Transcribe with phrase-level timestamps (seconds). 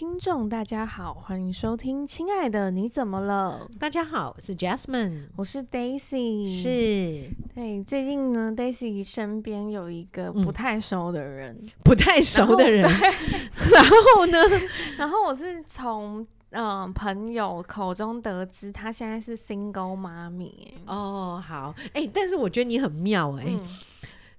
[0.00, 3.68] 听众大家好，欢迎收听《亲爱的你怎么了》。
[3.78, 6.50] 大家好，我是 Jasmine，我是 Daisy。
[6.50, 12.80] 是，对，最近呢，Daisy 身边有一个不太熟的人，嗯、不太熟的人。
[12.80, 13.84] 然
[14.16, 14.38] 后， 呢？
[14.96, 20.72] 然后我是从嗯、呃、朋友口中得知，她现在是 single 妈咪。
[20.86, 23.68] 哦，好，哎、欸，但是我觉得你很妙、欸，哎、嗯。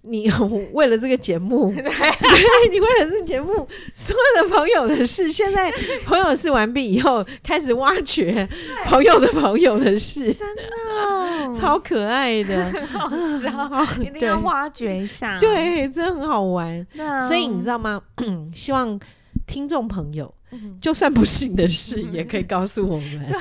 [0.04, 0.30] 你
[0.74, 1.84] 为了这个节目，对，
[2.72, 5.72] 你为了这个节目，所有的朋友的事，现在
[6.06, 8.48] 朋友事完毕以后，开始挖掘
[8.86, 16.86] 朋友的朋友的事，真的超可爱的， 好笑，一定要挖掘一下，对，真的很好玩。
[17.28, 18.02] 所以你知道吗？
[18.56, 19.00] 希望
[19.46, 20.34] 听众朋友。
[20.80, 23.20] 就算不是你的事，也可以告诉我们。
[23.30, 23.38] 对，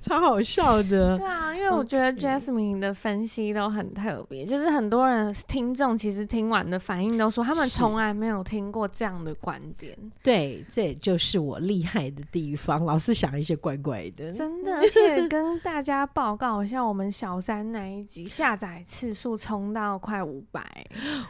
[0.00, 1.16] 超好笑的。
[1.16, 9.96] 对啊，因为我觉得 Jasmine 的分析都很特别，就是很多人听众其实听完的反应都说，他们从来没有听过这样的观点。
[10.22, 14.30] 对，这也就是我厉害的地方，老是想一些怪怪的。
[14.30, 20.60] 真的，而且跟大家报告一下，我们小三那一集下载次数冲到快五百，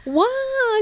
[0.05, 0.23] 哇！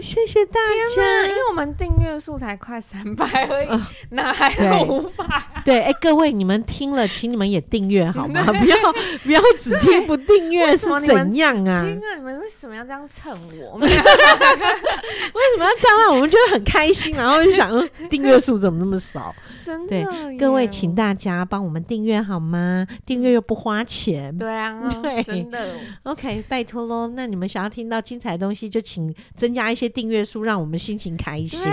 [0.02, 0.53] 谢谢大
[0.95, 3.67] 家，因为我们订阅数才快三百而已。
[3.67, 5.25] 呃 哪还有五百？
[5.63, 8.43] 对，哎、欸，各位，你们听了，请你们也订阅好吗？
[8.53, 8.77] 不要
[9.23, 11.83] 不要只听不订阅是怎样啊？
[11.83, 13.77] 听啊，你们为什么要这样蹭我？
[13.81, 17.15] 为什么要这样让我们觉得很开心？
[17.15, 17.71] 然后就想，
[18.09, 19.33] 订阅数怎么那么少？
[19.63, 22.85] 真的对，各位，请大家帮我们订阅好吗？
[23.03, 24.35] 订阅又不花钱。
[24.37, 25.73] 对啊，对，真的。
[26.03, 27.07] OK，拜托喽。
[27.15, 31.71] 那你们想要听到精彩的东西，就请增加一些订阅数，让我们心情开心。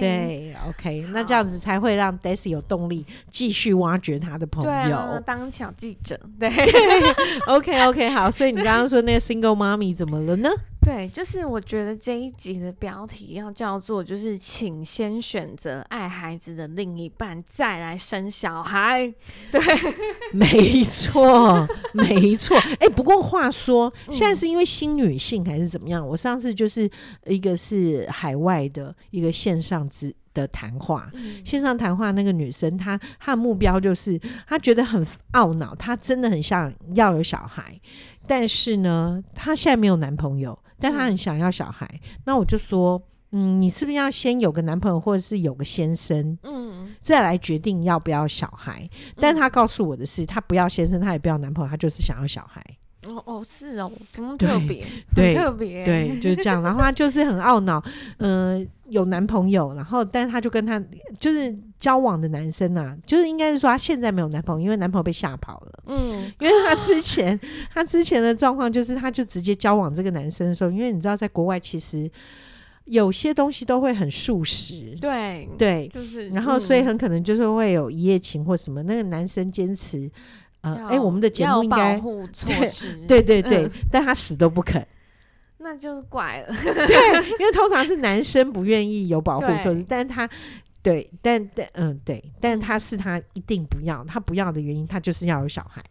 [0.00, 6.18] 对，OK，那这样子才会让 Daisy 有动力继续挖掘他的朋友，对当小记者。
[6.38, 7.12] 对， 对
[7.46, 8.30] ，OK，OK，、okay, okay, 好。
[8.30, 10.50] 所以你刚刚说那个 Single Mommy 怎么了呢？
[10.84, 19.12] 对，就是我觉得这一集的标题要叫做，就是请先选择爱孩子的另一半，再来生小孩。
[19.52, 19.60] 对，
[20.34, 22.58] 没错，没错。
[22.58, 26.06] 哎、欸，不过话说，现在是因为新女性还是怎么样？
[26.06, 26.90] 我上次就是
[27.26, 31.08] 一个是海外的一个线上之的谈话，
[31.44, 37.78] 线上谈话那个女生，她她的目标就是她觉得很懊恼，她真的很想要有小孩，
[38.26, 40.58] 但是呢，她现在没有男朋友。
[40.78, 43.00] 但她很想要小孩，嗯，那我就说，
[43.30, 48.90] 嗯，你是不是要先有个男朋友，或者是有个先生，嗯，再来决定要不要小孩？
[49.14, 52.60] 但她告诉我的是，她不要先生，她也不要男朋友，她就是想要小孩。
[53.06, 54.86] 哦哦，是哦，怎么特别？
[55.14, 56.62] 对，特别，对，就是这样。
[56.62, 57.82] 然后他就是很懊恼，
[58.18, 60.80] 嗯、呃，有男朋友，然后，但是他就跟他
[61.18, 65.82] 就是交往的男生啊，就是应该是说他现在没有男朋友，因为男朋友被吓跑了。
[65.86, 67.38] 嗯，因为他之前
[67.72, 72.08] 他之前的状况就是，他就直接交往这个男生的时候，因为你知道，在国外其实
[72.84, 80.08] 有些东西都会很速食，对对，就是，然后所以很可能就是会有一夜情或什么，那个男生坚持。
[80.62, 82.00] 呃，哎、欸，我们的节目应该
[82.46, 84.84] 对对对对、嗯，但他死都不肯，
[85.58, 86.54] 那就是怪了。
[86.62, 90.28] 对，因为通常是男生不愿意有保护措施，但他
[90.82, 95.82] 对，但但嗯对，但他是他一定不要，他不要的原因，他就是要有小孩。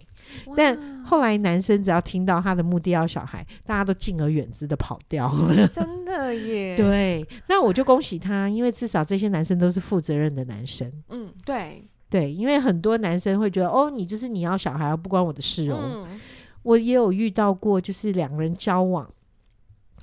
[0.56, 5.68] 但后来男生只要听到他的目的要小孩，大家都敬而远之的跑掉了。
[5.68, 6.78] 真的耶。
[6.78, 10.90] 对，那我就恭喜他，因为至少这些男生都是负责任的男生。
[11.10, 11.84] 嗯，对。
[12.12, 15.80] 对，因为很多男生会觉得，哦，你就是你要小孩，不关我的事哦。
[15.80, 16.20] 嗯、
[16.62, 19.10] 我也有遇到过，就是两个人交往，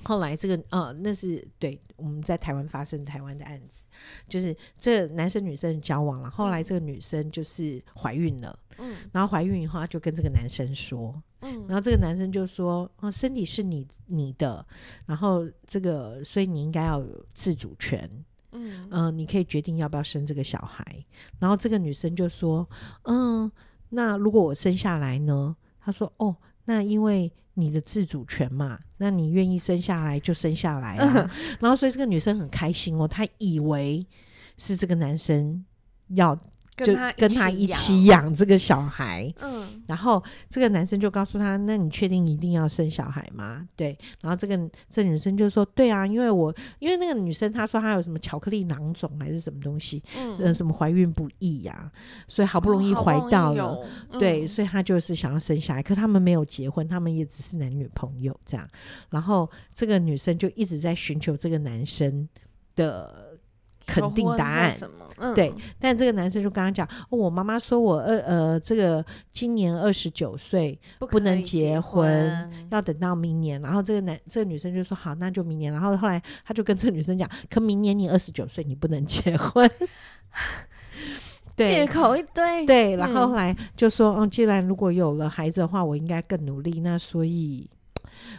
[0.01, 3.85] 后来这个，呃，那是对我们在台湾发生台湾的案子，
[4.27, 14.65] 就是这男生女生交往了，后来这个女生就是怀孕了，嗯，然后怀孕以后，他就跟这个男生说，嗯，然后这个男生就说，哦，身体是你你的，
[15.05, 18.09] 然后这个，所以你应该要有自主权。
[18.51, 20.83] 嗯嗯、呃，你可以决定要不要生这个小孩。
[21.39, 22.67] 然后这个女生就说
[23.05, 23.51] ：“嗯，
[23.89, 26.35] 那如果我生下来呢？”她说：“哦，
[26.65, 31.13] 那因为你的自主权嘛，那你愿意生下来就生下来啊。
[31.15, 31.29] 嗯”
[31.61, 34.05] 然后所以这个女生很开心哦，她以为
[34.57, 35.65] 是这个男生
[36.09, 36.39] 要。
[36.85, 51.91] 就跟他一起养这个小孩，嗯，然后这个男生就告诉他：“那你确定一定要生小孩吗？”对，然后这个这女生就说：“对啊，因为我因为那个女生她说她有什么巧克力囊肿还是什么东西，嗯，呃、什么怀孕不易呀、啊，
[52.27, 55.81] 所以好不容易怀到了，哦嗯、对，所以她就是想要生小孩。
[55.81, 58.67] 可他们没有结婚，他们也只是男女朋友这样。
[59.09, 62.27] 然后这个女生就一直在寻求这个男生
[62.75, 63.27] 的。”
[63.89, 64.77] 肯定答案，
[65.17, 79.69] 嗯、对，但这个男生就跟他讲：“哦、我妈妈说我二呃，这个今年二十九岁不能结婚，要等到明年。”然后这个男这个女生就说：“好，那就明年。”然后后来他就跟这个女生讲：“可明年你二十九岁，你不能结婚。
[81.57, 82.65] ”借口一堆。
[82.65, 86.79] 对，然后后来就说，嗯，既然如果有了孩子的话，我应该更努力。
[86.79, 87.69] 那所以，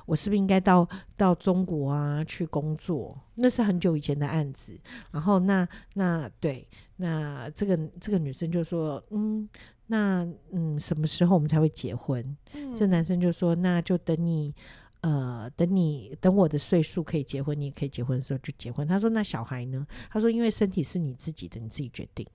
[0.06, 3.17] 我是不是应该到到中国啊去工作？
[3.35, 4.79] 那是很久以前的案子。
[5.11, 9.49] 然后那那对，那这个这个女生就说，嗯，
[9.87, 12.37] 那嗯，什么时候我们才会结婚？
[12.53, 14.55] 嗯，这男生就说，那就等你。
[15.03, 18.87] 呃，等你等我的岁数可以结婚，你也可以结婚的时候就结婚。
[18.87, 22.26] 他说：“那小孩呢？”他说：“因为身体是你自己的，你自己决定。”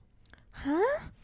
[0.50, 0.74] 啊，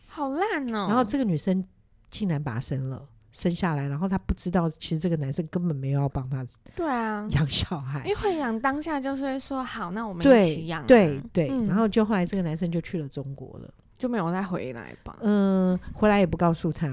[0.07, 0.87] 好烂哦！
[0.87, 1.67] 然后这个女生
[2.09, 6.47] 竟然把他生了，生下来，然后她不知道，其实这个男生根本没有要帮她。
[6.77, 10.85] 对啊，养小孩，因为会养当下就是会说好，那我们一起养啊。
[10.87, 13.69] 对对，嗯，然后就后来这个男生就去了中国了，
[13.99, 15.17] 就没有再回来吧？
[15.23, 16.87] 嗯，回来也不告诉他。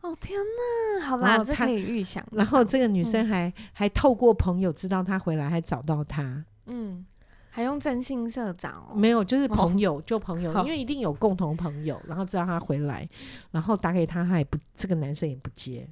[0.00, 2.22] 哦天呐，好吧，这可以预想。
[2.32, 6.44] 然后这个女生还、嗯、还透过朋友知道他回来，还找到他。
[6.66, 7.04] 嗯，
[7.54, 8.92] 还用征信社找？
[8.96, 13.08] 没有，就是朋友，就朋友，因为一定有共同朋友，然后知道他回来，
[13.52, 15.88] 然后打给他，他也不，这个男生也不接。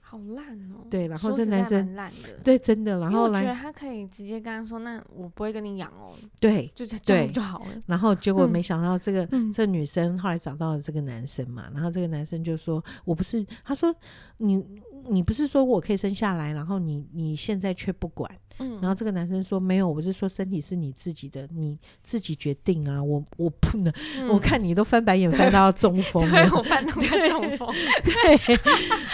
[0.00, 0.86] 好烂哦！
[0.88, 7.66] 对，然后这男生烂的对真的，然后来我觉得他可以直接跟他说：“那我不会跟你养哦。”对，就这样就好了。
[7.86, 13.92] 然后结果没想到这个、嗯、这女生后来找到了这个男生嘛，然后这个男生就说：“我不是。”他说
[14.38, 14.64] ：“你。”
[15.08, 18.30] 你不是说我可以生下来，然后你你现在却不管，
[18.62, 27.68] 嗯，然后这个男生说没有，我是说身体是你自己的，你自己决定啊，我我不能，嗯、我看你都翻白眼翻到中 风，对，我翻到中风，
[28.04, 28.58] 对，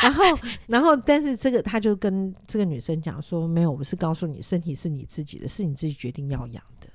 [0.03, 0.25] 然后
[0.67, 6.89] 然后但是这个他就跟这个女生讲说没有，我是告诉你身体是你自己的，是你自己决定要养的，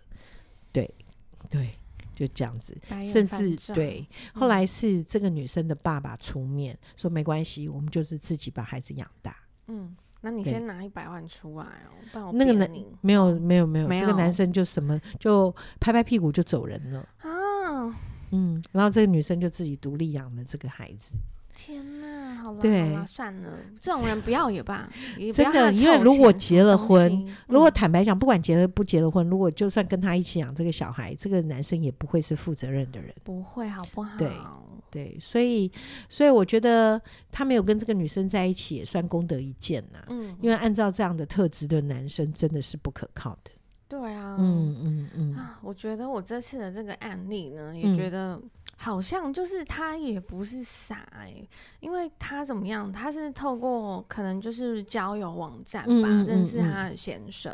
[0.71, 0.94] 对
[1.50, 1.69] 对。
[2.15, 9.35] 就这样子，甚至对，后来是这个女生的爸爸出面、嗯、说没关系，我们就是自己把孩子养大。
[9.65, 11.65] 嗯，那你先拿一百万出来
[12.13, 12.31] 哦。
[12.33, 12.69] 那个男
[13.01, 17.93] 没有没有没有，这个男生就什么就拍拍屁股就走人了啊。
[18.31, 21.15] 嗯，然后这个女生就自己独立养了这个孩子。
[21.55, 24.89] 天呐，好了，对，算了，这种人不要也罢。
[25.33, 34.17] 真的，因为如果结了婚，嗯、如果坦白讲，不管结了不结了婚，如果就算跟他一起养这个小孩，这个男生也不会是负责任的人，不会，好不好？
[34.17, 34.31] 对
[34.93, 35.71] 对，所以
[36.07, 37.01] 所以我觉得
[37.31, 40.05] 他没有跟这个女生在一起，也算功德一件呐。
[40.09, 43.49] 嗯，因为按照这样的特质的男生，真的是不可靠的。
[43.87, 48.41] 对啊，嗯嗯嗯、啊，我觉得我这次的这个案例呢，也觉得
[48.75, 51.49] 好像就是他也不是傻哎、欸，
[51.79, 57.51] 因为他怎么样，他是透过可能就是交友网站吧，嗯嗯嗯嗯认识他的先生。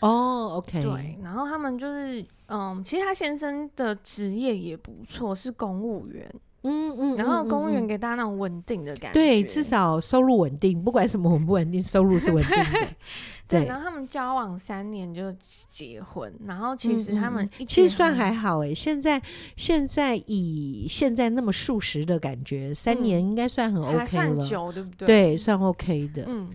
[0.00, 6.32] 哦，OK，对，然后他们就是，嗯，其实他先生的职业也不错，是公务员。
[6.62, 12.88] 嗯嗯，然后公务员给大家那种稳定的感觉，对，至少收入稳定，不管什么稳不稳定，收入是稳定的。
[13.48, 18.74] 对，对，然后他们交往三年就结婚，然后其实他们一其实算还好诶。
[18.74, 19.20] 现在
[19.56, 25.06] 现在以现在那么速食的感觉，三年应该算很 OK 了，还算久，对不对？
[25.06, 26.24] 对，算 OK 的。
[26.28, 26.48] 嗯。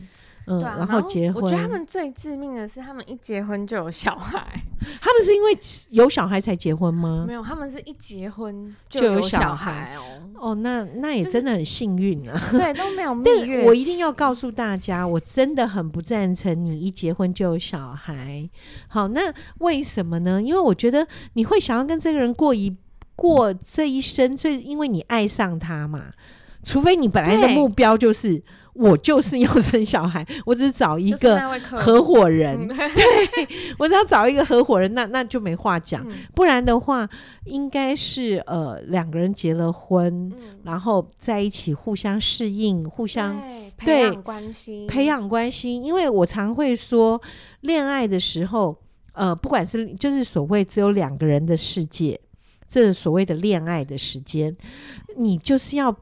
[0.48, 1.44] 嗯，然后结婚。
[1.44, 4.40] 我觉得他们最致命的是，他们一结婚就有小孩。
[5.02, 5.58] 他们是因为
[5.90, 7.26] 有小孩才结婚吗？
[7.28, 10.02] 没有，他们是一结婚就有小孩哦。
[10.40, 12.40] 哦，那那也真的很幸运啊。
[12.52, 13.66] 对，都没有 蜜月。
[13.66, 18.50] 我一定要告诉大家，我真的很不赞成你一结婚就有小孩。
[18.88, 20.42] 好，那为什么呢？
[20.42, 22.74] 因为我觉得你会想要跟这个人过一
[23.16, 26.14] 过这一生，最因为你爱上他嘛。
[26.68, 28.44] 除非你本来的目标就是。
[28.80, 33.48] 我就是要生小孩， 我只是找一个合伙人， 对，
[33.80, 36.08] 我只要找一个合伙人，那那就没话讲。
[36.08, 37.10] 嗯、不然的话，
[37.46, 43.36] 应该是呃两个人结了婚，嗯、然后在一起互相适应，互相
[43.84, 45.74] 对培养关系，培养关系。
[45.74, 47.20] 因为我常会说，
[47.62, 48.78] 恋爱的时候，
[49.14, 52.22] 呃，不管是就是所谓只有两个人的世界，
[52.70, 54.56] 这所谓的恋爱的时间，
[55.16, 55.98] 你就是要。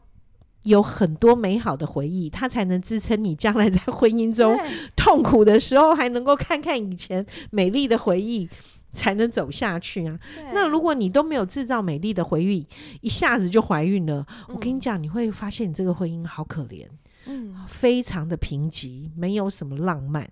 [0.66, 4.58] 有很多美好的回忆，它才能支撑你将来在婚姻中
[4.96, 8.50] 痛苦的时候，还能够看看以前美丽的回忆，
[8.94, 10.20] 才能走下去啊。
[10.54, 12.66] 那如果你都没有制造美丽的回忆，
[13.02, 16.86] 一下子就怀孕了，嗯、我跟你讲，你会发现你这个婚姻好可怜，
[17.26, 20.28] 嗯，非常的贫瘠，没有什么浪漫，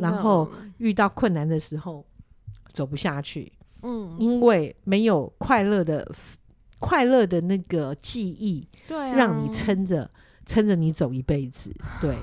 [0.00, 2.04] 然后遇到困难的时候
[2.72, 6.10] 走不下去，嗯，因为没有快乐的。
[6.82, 10.10] 快乐的那个记忆，对、啊，让你撑着
[10.44, 12.16] 撑着你走一辈子，对，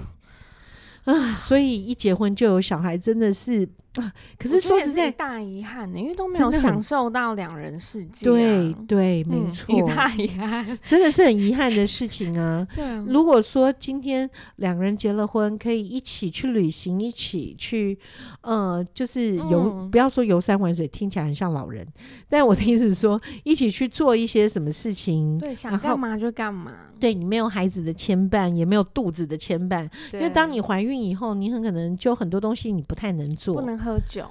[1.06, 8.26] 啊，所以一结婚就有小孩，真的是啊，可是说实在，大遗憾呢，因为都没有享受到两人世界。
[8.26, 12.66] 对对，没错，大遗憾，真的是很遗憾的事情啊。
[12.76, 17.98] 对，如果说今天两个人结了婚，可以一起去旅行，一起去，
[18.42, 21.86] 呃，就是游，不要说游山玩水，听起来很像老人。
[22.30, 26.72] 但我的意思是说，一起去做一些什么事情，对，想干嘛就干嘛。
[27.00, 34.26] 对，你没有孩子的牵绊，也没有肚子的牵绊，因为当你怀孕以后，你很可能就很多东西你不太能做，不能喝酒。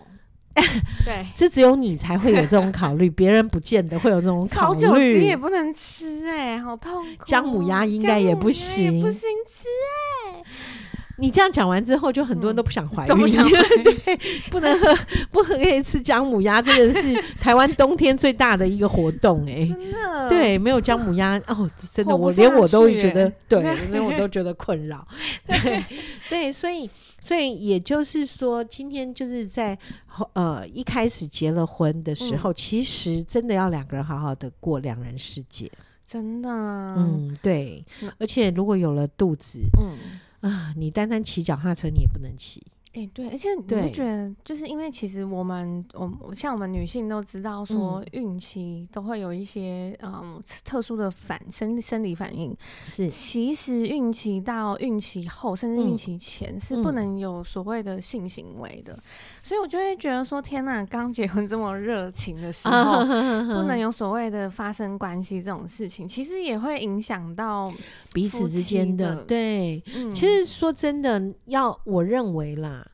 [1.05, 4.81] 对，这只有你才会有这种考虑，别人不见得会有这种考虑。
[4.81, 7.25] 烤酒鸡也不能吃哎、欸，好痛苦。
[7.25, 9.69] 姜母鸭应该也不行，也不行吃
[10.27, 10.45] 哎、欸。
[11.19, 13.09] 你这样讲完之后，就很多人都不想怀孕，
[13.85, 14.19] 对，
[14.51, 14.99] 不能喝，
[15.31, 23.63] 不可以吃姜母鸭，这个是台湾冬天最大的一个活动哎、欸，真的，对，没有姜母鸭哦，真的，我连我都觉得，对，
[23.93, 25.07] 连我都觉得困扰，
[25.47, 25.85] 对，
[26.29, 26.91] 对，所以。
[27.21, 29.79] 所以也就是说，今天就是在
[30.35, 35.71] 呃一开始结了婚的时候，嗯、其实真的要两个人好好的过两人世界，
[36.07, 36.49] 真的。
[36.49, 37.85] 嗯，对。
[38.03, 39.97] 嗯、而且如果有了肚子，嗯
[40.41, 42.63] 啊，你单单骑脚踏车你也不能骑。
[42.99, 52.57] 哎、欸，对，而且你不觉得，就是因为其实我们，我像我们女性都知道，说孕期都会有一些嗯，嗯特殊的反生生理反应。
[52.85, 58.95] 是，其实孕期到孕期后，甚至孕期前是不能有所谓的性行为的。
[58.95, 59.03] 嗯、
[59.45, 63.05] 所以我就会觉得说，天呐，刚结婚这么热情的时候，
[63.55, 67.73] 不能有所谓的发生关系这种事情，其实也会影响到
[68.13, 69.23] 彼此之间的。
[69.23, 72.85] 对，嗯、其实说真的，要我认为啦。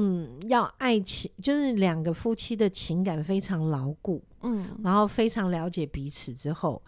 [0.00, 6.82] 嗯，要爱情就是两个夫妻的情感非常牢固，嗯，然后非常了解彼此之后，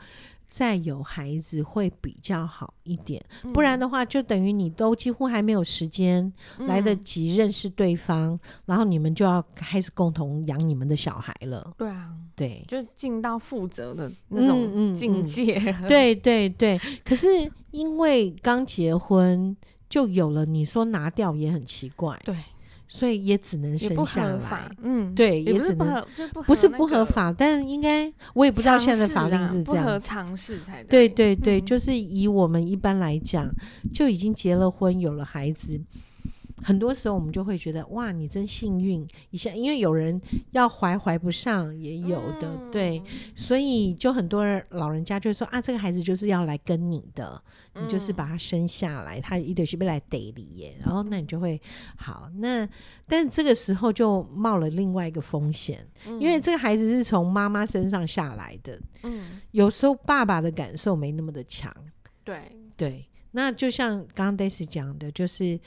[0.49, 3.23] 再有孩子会比较好一点。
[3.45, 11.75] 嗯、不然的话，就等于你都几乎还没有时间来得及认识对方，嗯、然后你们就要开始共同养你们的小孩了。
[11.77, 15.61] 对啊，对，就进到负责的那种境界。
[15.87, 17.29] 对对对，可是
[17.73, 19.55] 因为刚结婚
[19.89, 22.19] 就有了，你说拿掉也很奇怪。
[22.25, 22.35] 对。
[22.89, 26.05] 所以也只能生下来，嗯，对，也只能
[26.45, 31.09] 不是不合法，但应该我也不知道现在的法律是这样，不合常识才对。
[31.09, 33.51] 对对对，就是以我们一般来讲，
[33.93, 35.81] 就已经结了婚，有了孩子。
[36.63, 40.21] 很多时候我们就会觉得哇，你真幸运一下，因为有人
[40.53, 43.03] 要怀怀不上，也有的，嗯、对，
[43.35, 47.43] 所以就很多人老人家就说啊，这个孩子就是要来跟你的，
[47.75, 51.61] 你就是把他生下来，他一定是被来逮你耶，然后那你就会
[51.97, 52.69] 好，那
[53.07, 61.75] 但这个时候就冒了另外一个风险，嗯、因为这个孩子是从妈妈身上下来的，嗯，有时候爸爸的感受没那么的强，
[62.25, 62.37] 对。
[62.75, 65.61] 对，那就像刚刚 Daisy 讲的，就是。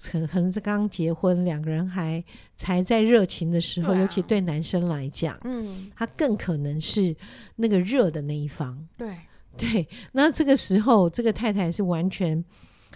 [0.00, 2.22] 可可能是刚结婚，两个人还
[2.56, 7.14] 才在热情的时候，啊、尤其对男生来讲，嗯，他更可能是
[7.56, 8.86] 那个热的那一方。
[8.96, 9.16] 对
[9.56, 12.44] 对，那这个时候，这个太太是完全，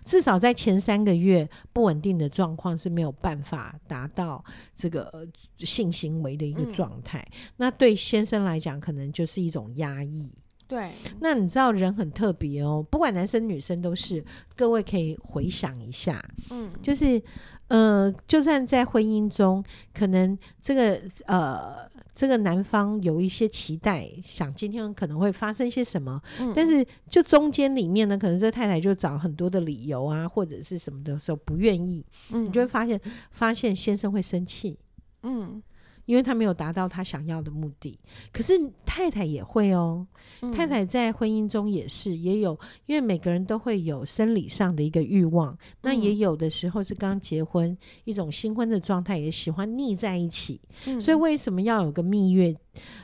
[0.04, 4.44] 至少在前三个月不稳定的状况是没有办法达到
[4.76, 5.26] 这个
[5.58, 7.18] 性行为的一个状态。
[7.32, 10.30] 嗯、那对先生来讲，可能就是一种压抑。
[10.72, 14.24] 对，那你知道人很特别哦，不管男生女生都是。
[14.56, 17.20] 各位可以回想一下，嗯，就是
[17.68, 19.62] 呃，就算在婚姻中，
[19.92, 33.00] 可能这个呃，这个男方有一些期待，想今天可能会发生些什么，嗯，但是就中间里面呢，可能这太太就找很多的理由啊，或者是什么的时候不愿意，嗯，你就会发现，
[33.32, 34.78] 发现先生会生气，
[35.22, 35.62] 嗯。
[36.04, 37.98] 因为他没有达到他想要的目的，
[38.32, 38.52] 可是
[38.84, 40.06] 太太也会哦。
[40.40, 50.60] 嗯、太太在婚姻中也是也有，因为每个人都会有生理上的一个欲望，嗯、那也有的时候是刚结婚一种新婚的状态，也喜欢腻在一起。
[50.86, 52.54] 嗯、所以为什么要有个蜜月？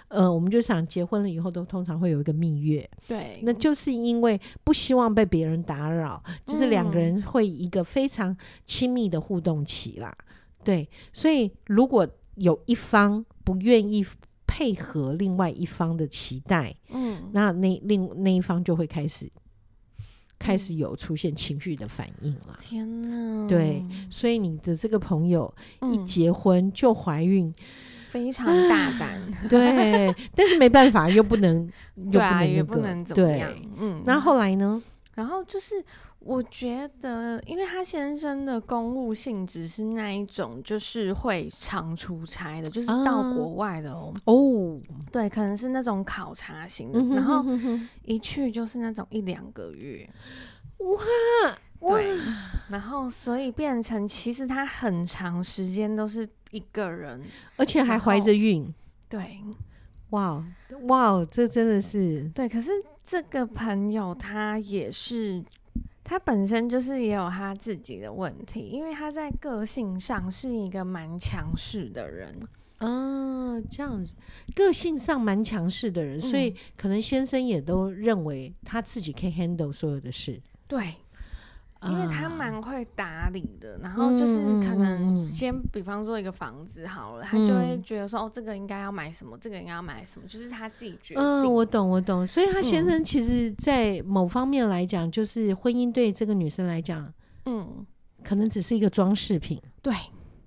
[0.09, 10.17] 呃，我们就想结婚了以后都通常会有一个蜜月，对，那就是因为不希望被别人打扰，就是两个人会一个非常亲密的互动期啦。
[10.65, 14.05] 对，所以如果有一方不愿意
[14.47, 19.31] 配合另外一方的期待，嗯，那那另那一方就会开始
[20.39, 22.57] 开始有出现情绪的反应了。
[22.61, 23.47] 天哪！
[23.47, 25.53] 对，所以你的这个朋友
[25.93, 27.53] 一结婚就怀孕，
[28.09, 29.21] 非常大胆。
[29.51, 33.53] 对，但是没办法，又不能，又不能那个，也不能怎么样。
[33.77, 34.83] 嗯，那后来呢？
[35.15, 35.85] 然后就是。
[36.29, 44.13] 我觉得，因为他先生的公务性质是那一种，就是会常出差的，就是到国外的哦。
[44.27, 44.79] 哦，
[45.11, 47.43] 对，可能是那种考察型的，然后
[48.05, 50.07] 一去就是那种一两个月。
[50.81, 50.99] 哇，
[51.81, 52.19] 对，
[52.69, 57.23] 然后所以变成其实他很长时间都是一个人，
[57.57, 58.71] 而且还怀着孕。
[59.09, 59.41] 对，
[60.11, 60.45] 哇
[60.89, 62.47] 哇，这真的是对。
[62.47, 62.71] 可是
[63.03, 65.43] 这个朋友他也是，
[66.09, 72.35] 他本身就是也有他自己的问题，因为他在个性上是一个蛮强势的人。
[72.79, 74.15] 嗯，这样子，
[74.55, 80.41] 个性上蛮强势的人，所以可能先生也都认为他自己可以 handle 所有的事。
[80.67, 80.95] 对。
[81.85, 91.23] 因为他蛮会打理的，啊、然后就是可能先比方说一个房子好了，嗯、他就会觉得说哦，这个应该要买什么，这个应该要买什么，就是他自己决定。
[91.23, 92.27] 嗯，我懂，我懂。
[92.27, 97.13] 所以他先生其实，在某方面来讲，就是婚姻对这个女生来讲，
[97.47, 97.87] 嗯，
[98.25, 99.57] 可能只是一个装饰品。
[99.81, 99.95] 对，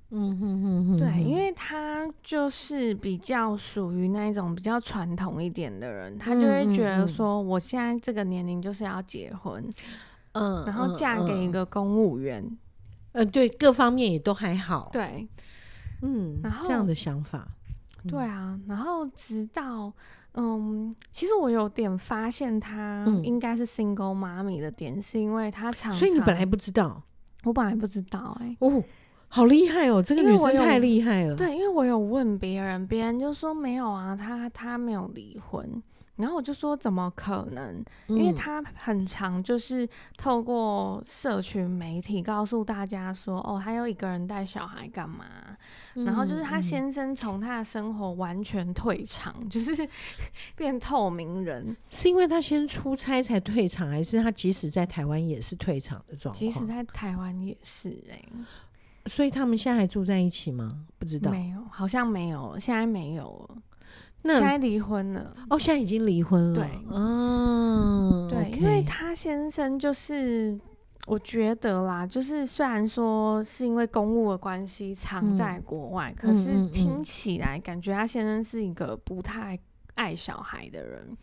[0.09, 9.63] 嗯哼哼哼，对，因为他就是比较属于那一种比较传统一点的人，他就会觉得说，我现在这个年龄就是要结婚。
[10.33, 12.57] 嗯，然后嫁给一个公务员，嗯，
[13.13, 14.89] 呃，对，各方面也都还好。
[14.93, 15.27] 对，
[16.01, 17.47] 嗯，然后这样的想法，
[18.07, 18.59] 对啊。
[18.67, 19.91] 然后直到，
[20.35, 27.03] 嗯，其实我有点发现她应该是 single mommy 的点，是因为她常常，所以你本来不知道，
[27.43, 28.83] 我本来不知道，欸，哎，哦，
[29.27, 31.35] 好厉害哦，这个女生太厉害了。
[31.35, 35.83] 对，因为我有问别人，别人就说没有啊，她她没有离婚。
[36.21, 37.83] 然后我就说怎么可能？
[38.07, 39.87] 因为他很常就是
[40.17, 45.25] 透过社群媒体告诉大家说，哦，他要一个人带小孩干嘛？
[45.95, 49.75] 然后就是他先生从他的生活完全退场，就是
[50.55, 51.75] 变透明人。
[51.89, 56.39] 是因为他先出差才退场，还是他即使在台湾也是退场的状况？
[56.39, 58.29] 即使在台湾也是哎、欸。
[59.07, 60.85] 所以他们现在还住在一起吗？
[60.99, 63.57] 不知道，没有，好像没有，现在没有了。
[64.23, 66.55] 那现在离婚了哦，现在已经离婚了。
[66.55, 70.59] 对，嗯，对，okay、因为他先生就是，
[71.07, 79.57] 我觉得啦，就是虽然说是因为公务的关系常在国外，嗯、可是听起来感觉他先生是一个不太
[79.95, 81.17] 爱小孩的人，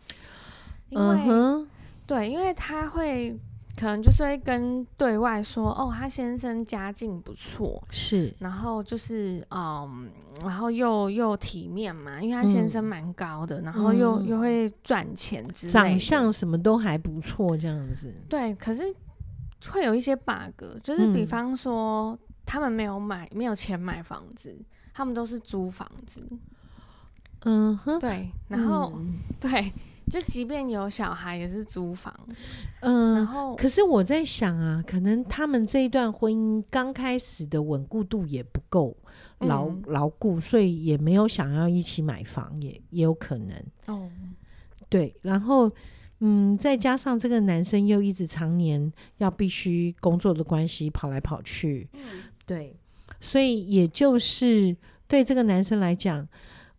[0.89, 1.67] 因为、嗯、
[2.05, 3.39] 对，因为他会。
[3.79, 10.09] 可能就是会跟对外说，哦，他先生家境不错，是，然后就是，嗯，
[10.41, 18.13] 然后又又体面嘛，因为他先生蛮高的，嗯、然后又、嗯、又会赚钱之类的，长相什么都还不错，这样子。
[18.27, 18.83] 对，可是
[19.71, 24.53] 会有一些 bug，就是比方说，嗯、他们没有买，没有钱买房子，
[24.93, 26.21] 他们都是租房子。
[27.45, 29.71] 嗯哼，对，然后、嗯、对。
[30.09, 32.13] 就即便有小孩，也是租房。
[32.81, 38.97] 嗯，然后可是我在想啊，可能他们这一段婚姻刚开始的稳固度也不够
[39.39, 43.55] 牢牢固，所以也没有想要一起买房，也也有可能。
[43.85, 44.09] 哦，
[44.89, 45.71] 对，然后
[46.19, 52.75] 嗯，再加上这个男生又一直常年要必须工作的关系跑来跑去，嗯，对，
[53.21, 54.75] 所以也就是
[55.07, 56.27] 对这个男生来讲，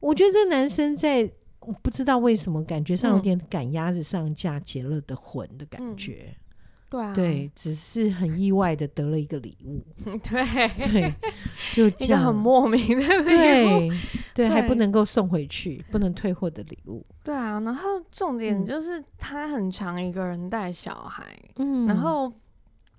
[0.00, 1.30] 我觉得这个男生在。
[1.70, 6.26] 我不知道为什么，感觉上有点赶鸭子上架结了的魂的感觉。
[6.28, 6.36] 嗯、
[6.90, 9.80] 对啊，对，只是很意外的得了一个礼物。
[10.28, 11.14] 对对，
[11.72, 13.24] 就这样很莫名的礼物。
[13.24, 13.90] 对
[14.34, 17.06] 对，还不能够送回去，不能退货的礼物。
[17.22, 21.24] 对啊，然后重点就是他很常一个人带小孩。
[21.58, 22.32] 嗯，然后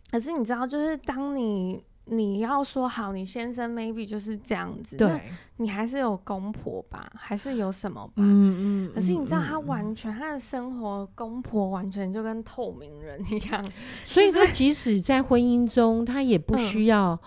[0.10, 1.84] 可是你知道，就是当你。
[2.06, 5.22] 你要说好，你先生 maybe 就是这样子，对，
[5.58, 8.14] 你还是有公婆吧，还是有什么吧？
[8.18, 8.92] 嗯嗯。
[8.94, 13.72] 可是你知道，他完全他的生活，公婆完全就跟透明人一样，
[14.04, 17.20] 所以他即使在婚姻中，他也不需要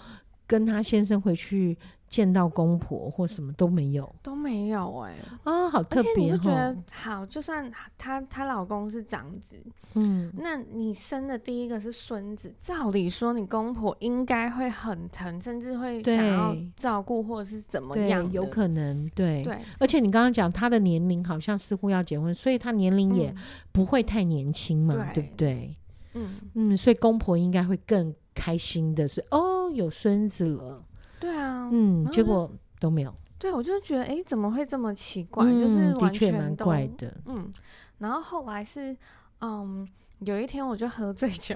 [0.46, 1.78] 跟他先生回去。
[2.14, 6.12] 见到公婆或什么都没有，都没有哎、欸，啊，好特别！
[6.12, 9.56] 而且你就觉得好，就算她她老公是长子，
[9.94, 19.58] 嗯，那你生的第一个是孙子，照理说你公婆应该会很疼，甚至会想要照顾或者是怎么样，有可能，对对。
[19.80, 23.34] 而且你刚刚讲她的年龄好像似乎要结婚，所以她年龄也
[23.72, 25.76] 不会太年轻嘛，嗯、对不对？
[26.12, 30.80] 嗯嗯，所以公婆应该会更开心的是，哦，有孙子了。
[31.20, 33.14] 对啊，嗯，结果都没有。
[33.38, 35.44] 对，我就觉得，哎，怎么会这么奇怪？
[35.44, 37.12] 嗯、就是的确蛮怪的。
[37.26, 37.52] 嗯，
[37.98, 38.96] 然后后来是，
[39.40, 39.86] 嗯，
[40.20, 41.54] 有一天我就喝醉酒。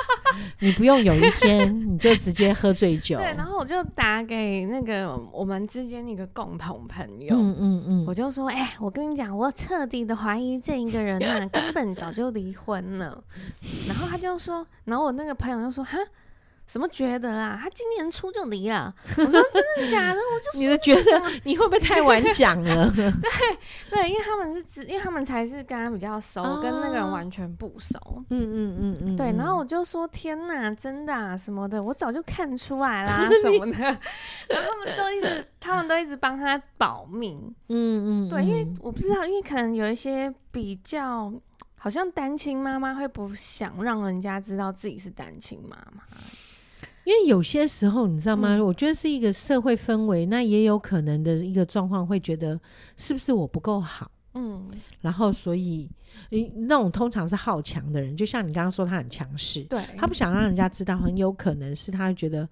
[0.60, 3.18] 你不用有一天，你就直接喝醉酒。
[3.18, 7.36] 对，然后我就打给那个我们之间一个共同朋友。
[7.36, 13.22] 嗯嗯嗯，我就说，哎，我跟你讲，我彻底的怀疑这一个人呢、啊，根本早就离婚了。
[13.86, 15.98] 然后他就说，然后我那个朋友就说，哈。
[16.66, 17.58] 什么觉得啊？
[17.62, 18.92] 他今年初就离了。
[19.16, 20.18] 我说真的假的？
[20.18, 22.90] 我就你的觉得你会不会太晚讲了？
[22.94, 23.08] 对
[23.88, 27.98] 对，因为他们是只，因为他们才是跟他比较熟，哦、跟那个人完全不熟。
[28.30, 29.32] 嗯嗯嗯嗯，嗯，对。
[29.32, 33.78] 然后我就说天哪，真的啊什么的，我早就看出来啦 什么的。
[33.78, 37.36] 然后他们都一直，他们都一直帮他保密。
[37.68, 41.32] 嗯嗯，对，因为我不知道，因为可能有一些比较。
[41.78, 46.02] 好像单亲妈妈会不想让人家知道自己是单亲妈妈，
[47.06, 48.56] 因为有些时候你知道吗？
[48.56, 52.60] 嗯、我觉得是一个社会氛围，那也有可能的一个状况，会觉得
[52.96, 54.10] 是不是我不够好？
[54.34, 54.68] 嗯，
[55.00, 55.88] 然后所以
[56.54, 62.46] 那种通常是好强的人，就像你刚刚说他很强势，对，他不想让人家知道，很有可能是他觉得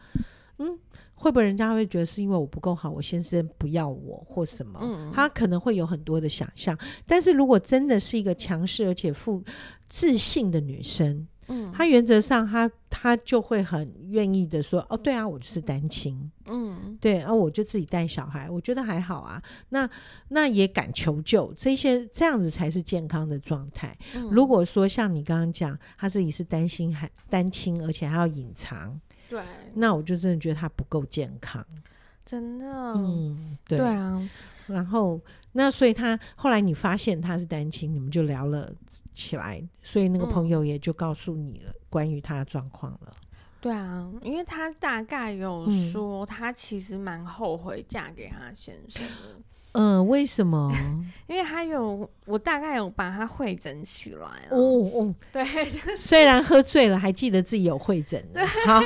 [0.58, 0.78] 嗯。
[1.16, 4.78] 会不会人家会觉得是因为我不够好，我先生不要我或什么？
[4.82, 6.76] 嗯，他可能会有很多的想象。
[7.06, 9.42] 但是如果真的是一个强势而且富
[9.88, 19.42] 自信的女生，嗯，她原则上他他就会很愿意的说：“哦，对啊，我就是单亲，嗯，对，啊，我就自己带小孩，我觉得还好啊。
[19.68, 19.88] 那
[20.28, 23.96] 那也敢求救，这些这样子才是健康的状态。
[24.14, 29.42] 嗯，如果说像你刚刚讲，他自己是担心还单亲，而且还要隐藏。”对，
[29.74, 31.64] 那我就真的觉得他不够健康，
[32.24, 32.66] 真的。
[32.96, 34.30] 嗯，对，对啊。
[34.66, 35.20] 然后，
[35.52, 38.72] 那所以他后来你发现他是单亲，你们就聊了
[39.12, 43.12] 起来，所以那个朋友也就告诉你了关于他的状况了。
[43.60, 49.42] 对啊，因为他大概有说，他其实蛮后悔嫁给他先生的。
[49.72, 50.72] 嗯、呃，为什么？
[51.28, 54.56] 因为他有，我大概有把他会诊起来了。
[54.56, 54.58] 哦
[54.94, 55.44] 哦，对，
[55.94, 58.26] 虽然喝醉了，还记得自己有会诊。
[58.66, 58.80] 好。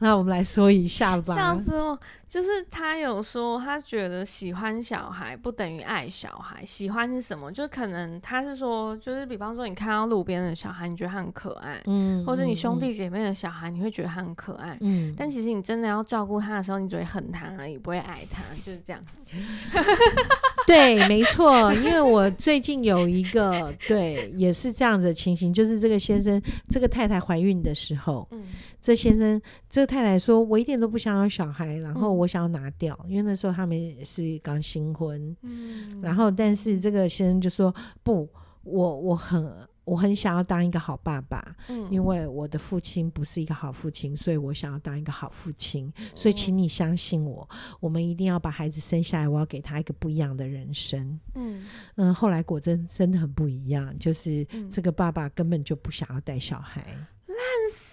[0.00, 1.34] 那我们来说一下吧。
[1.34, 1.98] 笑死我！
[2.28, 6.62] 就是他有说，他觉得喜欢小孩不等于爱小孩。
[6.64, 7.50] 喜欢是什么？
[7.50, 15.14] 就是可能他是说，就是比方说你看到路边的小孩，你觉得他很可爱，嗯，或者你兄弟姐妹的小孩，你会觉得他很可爱，嗯。
[15.16, 19.18] 但其实你真的要照顾他的时候，你只会恨他而已，不会爱他，就是这样子。
[20.66, 21.72] 对，没错。
[21.74, 28.44] 因为我最近有一个，对，也是这样子的情形，就是这个先生，这个太太怀孕的时候，嗯。
[28.80, 35.36] 这先生，这个太太说：“我一点都不想要小孩，然后我想要拿掉，嗯、因为那时候他们也是刚新婚。
[35.42, 38.28] 嗯，然后但是这个先生就说：不，
[38.62, 39.50] 我我很
[39.84, 45.90] 我很想要当一个好爸爸，嗯，因为我的父亲不是一个好父亲，所以我想要当一个好父亲。
[46.14, 47.48] 所以请你相信我，
[47.80, 51.18] 我们一定要把孩子生下来，我要给他一个不一样的人生。
[51.34, 51.64] 嗯
[51.96, 56.84] 嗯，后来果真真的很不一样，就是这个爸爸根本就不想要带小孩。”
[57.28, 57.36] 烂
[57.72, 57.87] 死了！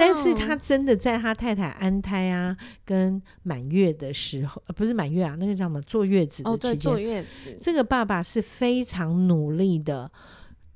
[0.00, 5.80] 但是他真的在他太太安胎啊，跟满月的时候，呃，不是满月啊，那个叫什么？
[5.82, 7.58] 坐月子的期间，哦，坐月子。
[7.60, 10.10] 这个爸爸是非常努力的，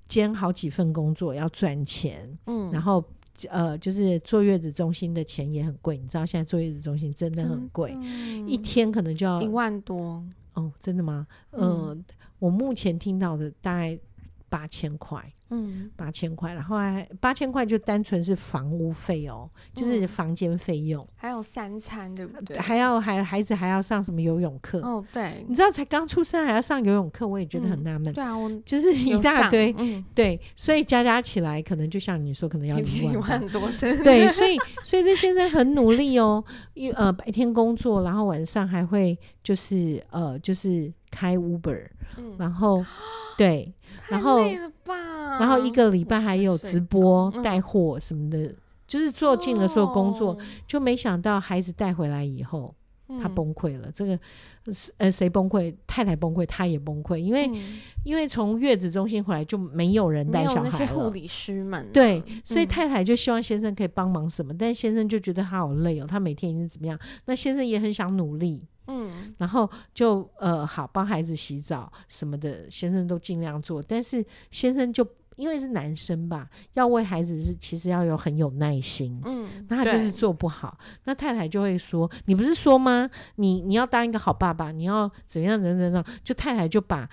[0.07, 2.39] 兼好几份工作要赚钱。
[2.47, 3.03] 嗯，然后
[3.49, 7.97] 呃，就是坐月子中心的钱也很贵，你知道现在坐月子中心真的很贵，
[8.47, 10.23] 一天可能就要一万多。
[10.53, 11.27] 哦，真的吗？
[11.53, 11.99] 嗯，呃，
[12.39, 13.99] 我目前听到的大概
[14.49, 15.34] 八千块。
[15.51, 22.59] 嗯，八千块，然后还八千块就单纯是房屋费哦，就是房间费用，嗯，还有三餐，对不对？
[22.59, 24.81] 还要还孩子还要上什么游泳课？
[24.81, 28.15] 哦，对，你知道才刚出生还要上游泳课，我也觉得很纳闷，嗯。
[28.15, 33.61] 对啊，我就是一大堆，嗯，对，所以加加起来可能就像你说，可能要一万，一万多，
[34.03, 41.87] 对，所以所以这先生很努力哦，一呃白天工作，然后晚上还会就是呃就是开 Uber，
[42.19, 42.85] 嗯，然后
[43.39, 43.73] 对，
[44.09, 44.41] 然后。
[45.37, 52.73] 然后一个礼拜还有直播带货什么的，嗯、就是做尽了所有工作，哦，就没想到孩子带回来以后，
[53.09, 53.91] 嗯、他崩溃了。
[53.93, 54.17] 这个
[54.99, 55.75] 呃，谁崩溃？
[55.89, 66.97] 太太崩溃，他也崩溃，因为、嗯、因为从月子中心回来就没有人带小孩了，护理师们对，所以太太就希望先生可以帮忙什么，嗯、但先生就觉得他好累哦，他每天已经怎么样？
[67.25, 68.63] 那先生也很想努力。
[68.87, 83.11] 嗯，然后就呃好帮孩子洗澡什么的，先生都尽量做，但是先生就因为是男生吧，要为孩子是其实要有很有耐心，嗯，那他就是做不好，那太太就会说，你不是说吗？
[83.37, 87.09] 你你要当一个好爸爸，你要怎样怎样怎样，就太太就把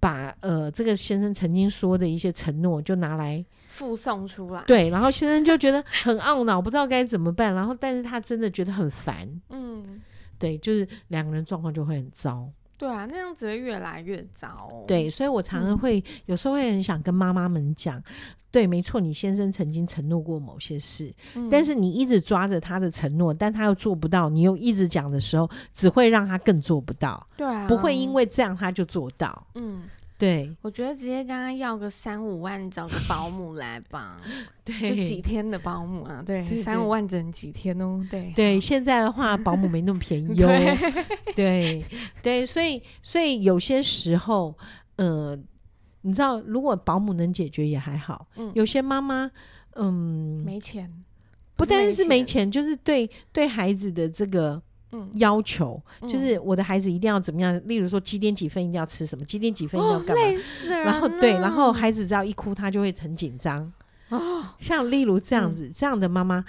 [0.00, 10.00] 把呃这个先生曾经说的一些承诺就拿来附送出来，对， 然后先生就觉得很懊恼，不知道该怎么办，然后但是他真的觉得很烦，嗯。
[10.44, 12.46] 对，就是两个人状况就会很糟。
[12.76, 14.70] 对啊，那样子会越来越糟。
[14.86, 18.02] 对，所以我常常会、嗯、有时候会很想跟妈妈们讲，
[18.50, 27.26] 对，没错，你先生曾经承诺过某些事，嗯、但是你一直抓着他的承诺，但他又做不到，你又一直讲的时候，只会让他更做不到。
[27.38, 29.46] 对啊，不会因为这样他就做到。
[29.54, 29.84] 嗯。
[30.16, 34.20] 对，我觉得直接跟他要个三五万，找个保姆 来吧。
[34.64, 38.00] 对，就几天的保姆啊，对，对对三五万整几天哦。
[38.10, 40.46] 对对，现在的话保姆没那么便宜 哦。
[40.46, 41.84] 对对，
[42.22, 44.56] 对，所以所以有些时候，
[44.96, 45.36] 呃，
[46.02, 48.28] 你知道，如果保姆能解决也还好。
[48.36, 49.30] 嗯，有些妈妈，
[49.74, 50.90] 嗯，没钱，
[51.56, 54.62] 不单是没钱，就是对对孩子的这个。
[55.14, 57.60] 要求就是我的孩子一定要怎么样？
[57.66, 59.24] 例如说几点几分一定要吃什么？
[59.24, 60.22] 几点几分一定要干嘛？
[60.22, 60.70] 累死。
[60.70, 63.72] 然后对，然后孩子只要一哭，他就会很紧张。
[64.08, 66.44] 哦，像例如这样子，这样的妈妈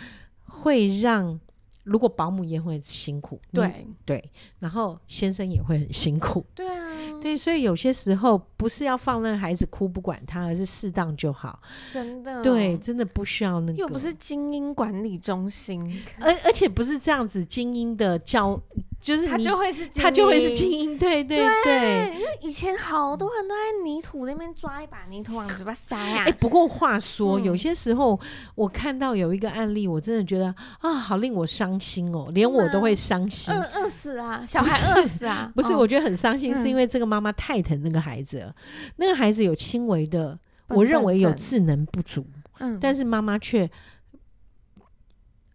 [0.46, 1.40] 会让。
[1.86, 3.88] 如果保姆也会辛苦，对。
[4.04, 4.24] 对，
[4.60, 11.60] 然后先生也会很辛苦，对啊，对，所以有些时候不是要放任孩子哭不管他，而是适当就好，
[11.92, 15.82] 真的，对，真的不需要那个，又不是精英管理中心，
[16.20, 18.62] 而而且不是这样子精英的教。
[19.06, 22.14] 就是他就会是他就会是精英，对对对，对。
[22.16, 26.24] 因为以前好多人都在泥土那边抓一把泥土往嘴巴塞啊。
[26.24, 28.20] 哎、欸，不过话说，嗯、有些时候
[28.56, 30.48] 我看到有一个案例，我真的觉得
[30.80, 33.54] 啊，好令我伤心哦，连我都会伤心。
[33.54, 35.52] 饿饿死啊，小孩饿死啊！
[35.54, 38.48] 不是，不是哦、我觉得很伤心，是因为这个妈妈太疼那个孩子了。
[38.48, 40.36] 嗯、那个孩子有轻微的，
[40.70, 42.26] 我认为有智能不足，
[42.58, 43.70] 嗯，但是妈妈却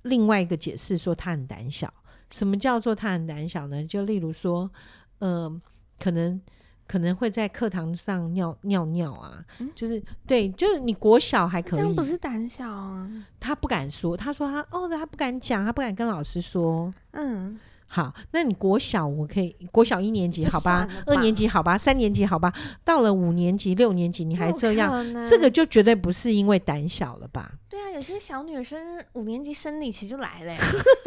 [0.03, 1.93] 另外一个解释说他很胆小。
[2.31, 3.85] 什么叫做他很胆小呢？
[3.85, 4.71] 就例如说，
[5.19, 5.61] 呃，
[5.99, 6.41] 可能
[6.87, 13.11] 可能会在课堂上尿尿尿啊，嗯、就是对，就是你国小还可以，这样不是胆小啊？
[13.39, 17.59] 他不敢说，他说他哦，他不敢讲，他不敢跟老师说，嗯。
[17.93, 22.53] 好，那你国小我可以国小一年级好吧，二年级好吧，三年级好吧，
[22.85, 27.51] 到了五年级、六年级你还这样，这个就绝对不是因为胆小了吧？
[27.69, 30.55] 对啊，有些小女生五年级生理期就来了，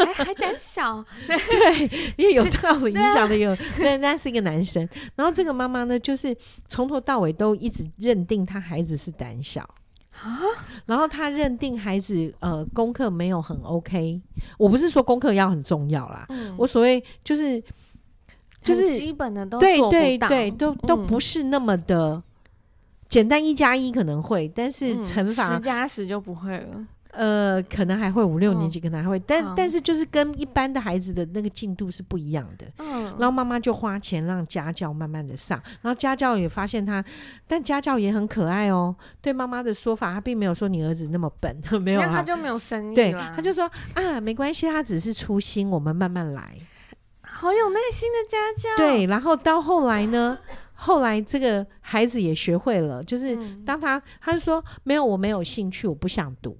[0.05, 2.87] 还 还胆小，对，也有道理。
[2.87, 6.35] 你讲的有， 那那是一个男生，然后这个妈妈呢，就是
[6.67, 9.65] 从头到尾都一直认定他孩子是胆小。
[10.21, 10.39] 啊，
[10.85, 14.21] 然后他认定孩子呃功课没有很 OK，
[14.57, 17.61] 我不是说功课要很重要啦，嗯、我所谓就是
[18.61, 22.23] 就是基本的都对对对，都都不是那么的、嗯、
[23.09, 26.85] 简单，一加一可能会，但是乘法、嗯、十加十就不会了。
[27.15, 32.65] 呃，可能还会五六年级，可能还会，哦、但好但是就是跟一般的孩子的那个进度是不一样的。
[32.79, 37.03] 嗯，然后妈妈就花钱让家教慢慢的上，然后家教也发现他，
[37.47, 38.95] 但家教也很可爱哦。
[39.21, 42.95] 对妈妈的说法，他并没有说你儿子那么笨， 没有，他就没有生意。
[42.95, 46.55] 对，他就说啊，没关系，他只是粗心，我们慢慢来。
[47.21, 48.75] 好有耐心的家教。
[48.77, 50.37] 对，然后到后来呢，
[50.73, 56.57] 后来这个孩子也学会了，就是当他他就说没有，我没有兴趣，我不想读。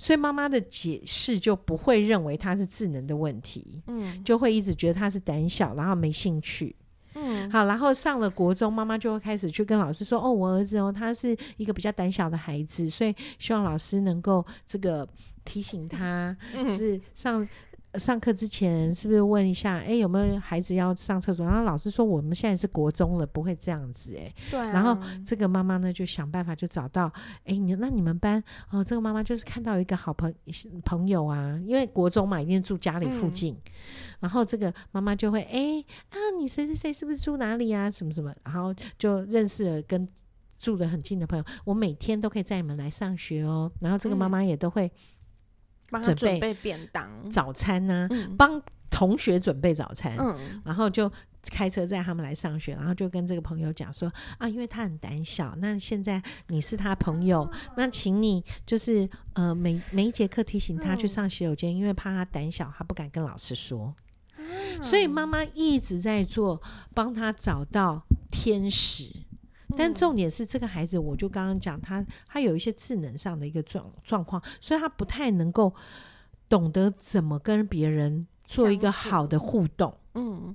[0.00, 6.74] 所以妈妈的解释就不会认为他是智能的问题，嗯，就会一直觉得他是胆小，然后没兴趣，
[7.14, 15.06] 嗯，好，然后上了国中，妈妈就会开始去跟老师说，哦，我儿子哦，他是一个比较胆小的孩子，所以希望老师能够这个
[15.44, 16.34] 提醒他，
[16.76, 17.46] 是上。
[17.94, 19.78] 上课之前是不是问一下？
[19.78, 21.44] 哎、欸，有没有孩子要上厕所？
[21.44, 24.20] 然后老师说我们现在是国中了，不会这样子、欸。
[24.20, 24.70] 哎，对、啊。
[24.70, 27.06] 然后这个妈妈呢就想办法就找到，
[27.44, 30.32] 哎、欸，你那你们班哦，这个妈妈就是看到一个好朋
[30.84, 33.54] 朋友啊，因为国中嘛，一定住家里附近。
[33.54, 33.72] 嗯、
[34.20, 37.90] 然后这个妈妈就会，哎、欸、啊，你谁谁谁是不是住哪里啊？
[37.90, 38.32] 什么什么？
[38.44, 40.08] 然后就认识了跟
[40.60, 43.72] 住得很近的朋友，我每天都可以载你们来上学哦。
[43.80, 44.92] 然后这个妈妈也都会。
[45.90, 51.10] 帮他准备便当、早餐呢、啊，帮、嗯、同学准备早餐，嗯、然后就
[51.50, 63.94] 开车载他们来上学，然后就跟这个朋友讲说啊，因为他很胆小，那现在你是他朋友，哦、那请你就是呃每每一节课提醒他去上洗手间，嗯、因为怕他胆小，他不敢跟老师说，
[64.36, 66.60] 嗯、所以妈妈一直在做
[66.94, 69.10] 帮他找到天使。
[69.76, 75.74] 但重点是这个孩子，我就刚刚讲他，他有一些智能上的一个状状况，所以他不太能够
[76.48, 79.94] 懂得怎么跟别人做一个好的互动。
[80.14, 80.54] 嗯，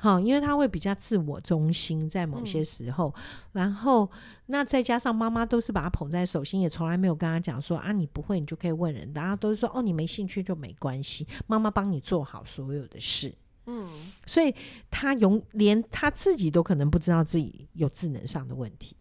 [0.00, 3.14] 好，因为他会比较自我中心，在某些时候。
[3.16, 4.10] 嗯、然后，
[4.46, 13.32] 那再加上妈妈都是把他捧在手心，也从来没有跟他讲说啊，你不会你就可以问人，大家都是说哦，你没兴趣就没关系，妈妈帮你做好所有的事。
[13.66, 13.88] 嗯，
[14.26, 14.54] 所以
[14.90, 18.96] 他永连他自己都可能不知道自己有智能上的问题，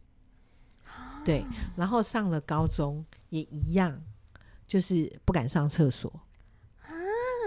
[1.24, 1.46] 对。
[1.76, 4.02] 然后上了高中也一样，
[4.66, 6.12] 就是不敢上厕所，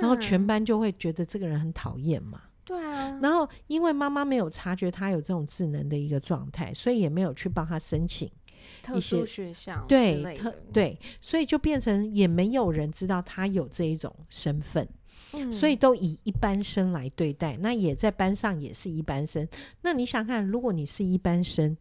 [0.01, 2.43] 然后全班就会觉得这个人很讨厌嘛。
[2.65, 3.19] 对啊。
[3.21, 14.89] 然后因为妈妈没有察觉他有这种智能的一个状态，所以也没有去帮他申请一些特殊学校，对，特对，所以就变成也没有人知道他有这一种身份。
[15.35, 19.47] 嗯、所以都以一般生来对待，那也在班上也是一般生。
[19.83, 21.77] 那你想看，如果你是一般生，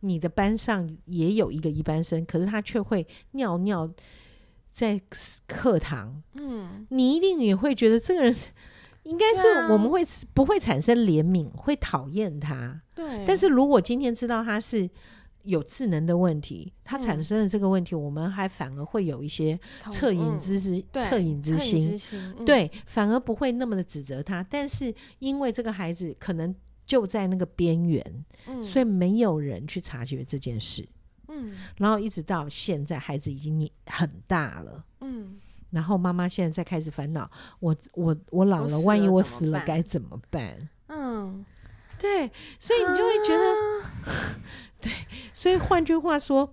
[0.00, 3.90] 你的班上也有一个一般生，可是他却会尿尿
[4.72, 5.00] 在
[5.46, 8.34] 课堂，嗯，你一定也会觉得这个人
[9.02, 10.02] 应该是我们会
[10.34, 13.24] 不会产生怜悯，会讨厌他，对。
[13.26, 14.88] 但是如果今天知道他是。
[15.46, 21.98] 有智能的问题，它产生了这个问题，嗯、我们还反而会有一些恻隐之心，恻隐之心，
[22.38, 24.44] 嗯、对，反而不会那么的指责他。
[24.50, 26.54] 但是因为这个孩子可能
[26.84, 30.86] 就在那个边缘，嗯、所以没有人去察觉这件事。
[31.28, 34.84] 嗯，然后一直到现在，孩子已经很大了。
[35.00, 35.38] 嗯，
[35.70, 37.30] 然后妈妈现在在开始烦恼：
[37.60, 40.68] 我我我老了，万一我死了该怎么办？
[40.88, 41.44] 嗯，
[41.98, 43.44] 对，所以你就会觉得。
[44.12, 44.40] 啊
[44.80, 44.92] 对，
[45.32, 46.50] 所以换句话说，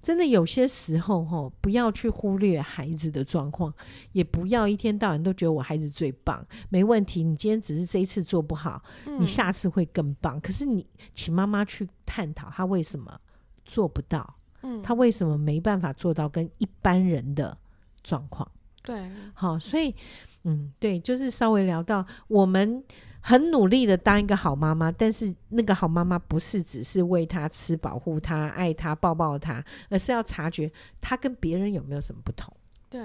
[0.00, 3.72] 真的有些时候哈，不要去忽略孩子的状况，
[4.12, 7.24] 也不要一天到晚都觉得我孩子最棒，没问题。
[7.24, 10.40] 你今天只是这一次做不好，嗯、你下次会更棒。
[10.40, 13.20] 可是你请妈妈去探讨他为什么
[13.64, 17.58] 做不到，嗯，他为什么没办法做到跟一般人的
[18.04, 18.48] 状况？
[18.84, 19.92] 对，好，所以
[20.44, 22.84] 嗯，对，就是稍微聊到我们。
[23.28, 29.60] 很努力的当一个好妈妈，但是那个好妈妈不是只是喂他吃、保护他、爱他、抱抱他，
[29.90, 32.56] 而是要察觉他跟别人有没有什么不同。
[32.88, 33.02] 对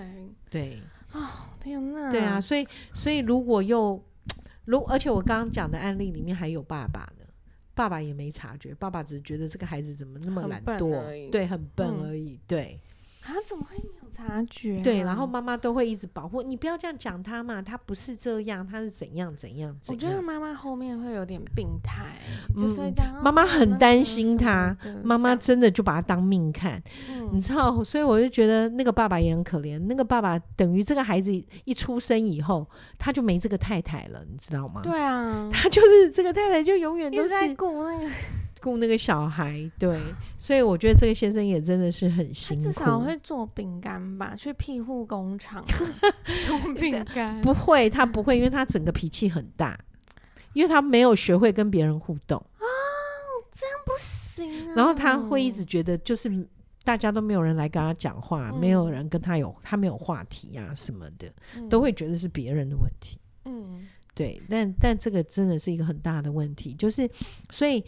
[0.47, 0.79] 对，
[1.11, 1.27] 哦，
[1.59, 2.11] 天哪！
[2.11, 3.99] 对啊，所以所以如果又
[4.65, 7.25] 如，而且我刚刚讲的案例里面还有爸爸呢，
[7.73, 12.79] 爸爸也没察觉，爸爸只是觉得这个孩子怎么那么懒惰，对，很笨而已，嗯、对。
[13.21, 14.83] 啊，怎么会没有察觉、啊？
[14.83, 19.75] 对，然后妈妈都会一直保护你，不要这样讲他嘛，他不是这样，他是怎样怎样。
[19.87, 22.17] 我觉得妈妈后面会有点病态，
[22.55, 22.81] 嗯、就是。
[23.21, 29.79] 妈妈很担心他，妈妈真的就把他当命看，嗯、你知道，所以我就觉得那个爸爸也很可怜。
[29.87, 31.31] 那个爸爸等于这个孩子
[31.65, 34.81] 一出生以后，他就没这个太太了，你知道吗？
[34.83, 38.07] 对啊，他就是这个太太，就永远都是在顾那个。
[38.61, 39.99] 顾那个小孩，对，
[40.37, 42.63] 所以我觉得这个先生也真的是很辛苦。
[42.63, 45.65] 至少会做饼干吧，去庇护工厂
[46.45, 47.41] 做饼干。
[47.41, 49.77] 不会，他不会，因为他整个脾气很大，
[50.53, 52.63] 因为他没有学会跟别人互动啊，
[53.51, 54.73] 这样不行啊。
[54.75, 56.29] 然后他会一直觉得，就是
[56.83, 63.17] 大家都没有人来跟他讲话，嗯、没有人跟他有，他没有话题啊什么的，嗯、都会觉得是别人的问题。
[63.45, 67.09] 嗯，对，但但这个真的是一个很大的问题，就是
[67.49, 67.83] 所以。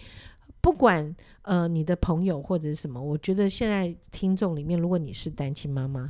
[0.64, 6.10] 不管呃你的朋友或者是什么，我觉得现在听众里面，如果你是单亲妈妈，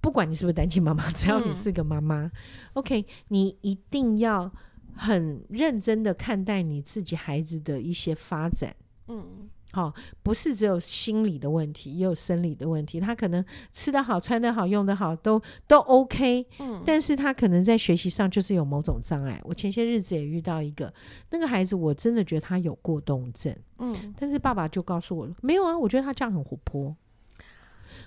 [0.00, 2.32] 不管你是不是单亲妈妈， 只要你是个妈妈，嗯
[2.72, 4.50] ，OK，你一定要
[4.94, 8.74] 很认真的看待你自己孩子的一些发展，
[9.08, 9.50] 嗯。
[9.70, 12.98] 好、哦，不是只有心理的问题，也有生理的问题。
[12.98, 16.46] 他可能吃得好、穿得好、用得好，都都 OK。
[16.58, 19.38] 嗯，但是他可能在学习上就是有某种障碍。
[19.44, 20.92] 我前些日子也遇到一个
[21.30, 23.54] 那个孩子，我真的觉得他有过动症。
[23.78, 26.96] 嗯，但是爸爸就告诉我没有啊，我觉得他这样很活泼，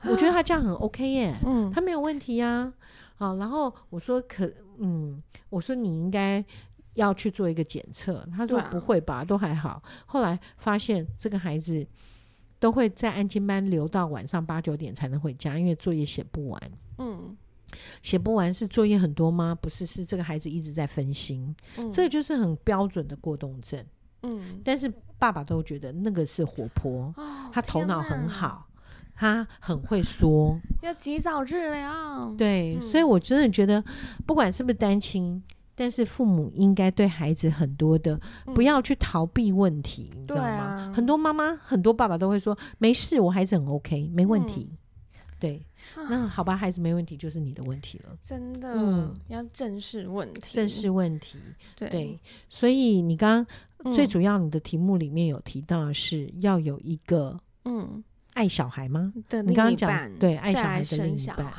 [0.05, 1.35] 我觉得他这样很 OK 耶。
[1.45, 2.73] 嗯，他没有问题呀。
[3.15, 6.43] 好，然后我说可，嗯，我说你应该。
[6.95, 9.81] 要去做一个检测，他说不会吧，啊、都还好。
[10.05, 11.85] 后来发现这个孩子
[12.59, 16.71] 都会在安静班留到晚上八九点才能回家，因为作业写不完。
[16.97, 17.35] 嗯，
[18.01, 19.55] 写不完是作业很多吗？
[19.59, 21.55] 不是，是这个孩子一直在分心。
[21.77, 23.83] 嗯，这就是很标准的过动症。
[24.23, 28.67] 嗯，但是爸爸都觉得那个是活泼，哦、他头脑很好，
[29.15, 32.35] 他很会说，要及早治疗。
[32.37, 33.83] 对，嗯、所以我真的觉得，
[34.27, 35.41] 不管是不是单亲。
[35.75, 38.19] 但是父母应该对孩子很多的，
[38.53, 40.49] 不要去逃避问题，嗯、你知道吗？
[40.49, 44.69] 啊、很多妈妈、很多爸爸都会说：“没事，我孩子很 OK，没问题。
[44.71, 44.77] 嗯”
[45.41, 48.15] 对，那好吧，孩子没问题就是你的问题了。
[48.23, 51.39] 真的，嗯，要正视问题，正视问题。
[51.75, 53.43] 对，对，所以你刚
[53.81, 58.03] 刚最主要你的题目里面有提到是要有一个嗯
[58.33, 59.11] 爱小孩吗？
[59.27, 61.51] 对，你刚刚讲对爱小孩的另一半。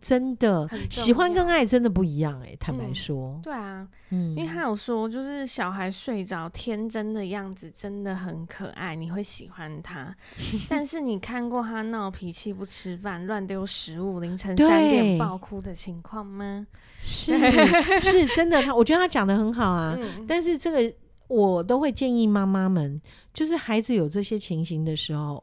[0.00, 10.14] 真的喜欢跟爱真的不一样哎、欸，坦白说、嗯，对啊，嗯，因为他有说，就是小孩睡着天真的样子真的很可爱，你会喜欢他。
[10.68, 16.66] 但是你看过他闹脾气、不吃饭、乱丢食物、凌晨三点爆哭的情况吗？
[17.00, 17.38] 是
[18.00, 19.96] 是真的，他我觉得他讲的很好啊。
[19.98, 20.94] 嗯、但是这个
[21.28, 23.00] 我都会建议妈妈们，
[23.32, 25.42] 就是孩子有这些情形的时候，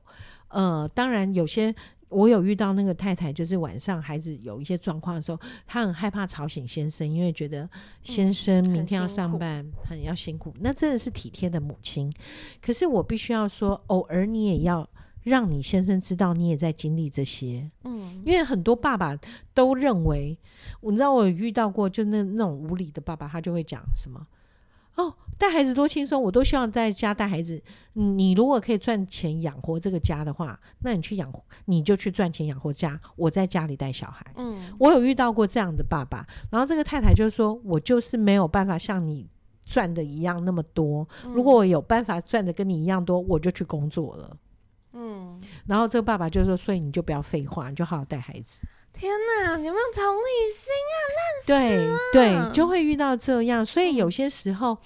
[0.49, 1.73] 呃，当然有些。
[2.09, 7.67] 我有遇到那个太太，就是晚上孩子有一些状况的时候，她很害怕吵醒先生，因为觉得
[8.03, 10.53] 先生明天要上班，嗯、很，很要辛苦。
[10.59, 12.11] 那真的是体贴的母亲。
[12.61, 14.87] 可是我必须要说，偶尔你也要
[15.23, 17.69] 让你先生知道你也在经历这些。
[17.83, 19.17] 嗯，因为很多爸爸
[19.53, 20.37] 都认为，
[20.81, 24.25] 你知道我有遇到过，就那那种无理的爸爸，他就会讲什么
[24.95, 27.61] 哦，带孩子多轻松，我都希望在家带孩子。
[27.93, 31.31] 你如果可以赚钱养活这个家的话，那你去养，
[31.65, 32.99] 你就去赚钱养活家。
[33.15, 34.25] 我在家里带小孩。
[34.35, 39.29] 嗯，我有遇到过这样的爸爸，然后这个太太就说：“我就是没有办法像你
[39.65, 41.07] 赚的一样那么多。
[41.33, 44.37] 如果我有办法赚的跟你一样多，我就去工作了。”
[44.93, 48.65] 嗯，然后这个爸爸就说：“所以你就不要废话，你就好好带孩子。”
[48.97, 49.11] 天
[49.43, 50.95] 哪，有没有同理心啊？
[51.15, 51.51] 烂死
[51.91, 51.99] 了！
[52.13, 53.65] 对对，就会遇到这样。
[53.65, 54.77] 所以有些时候，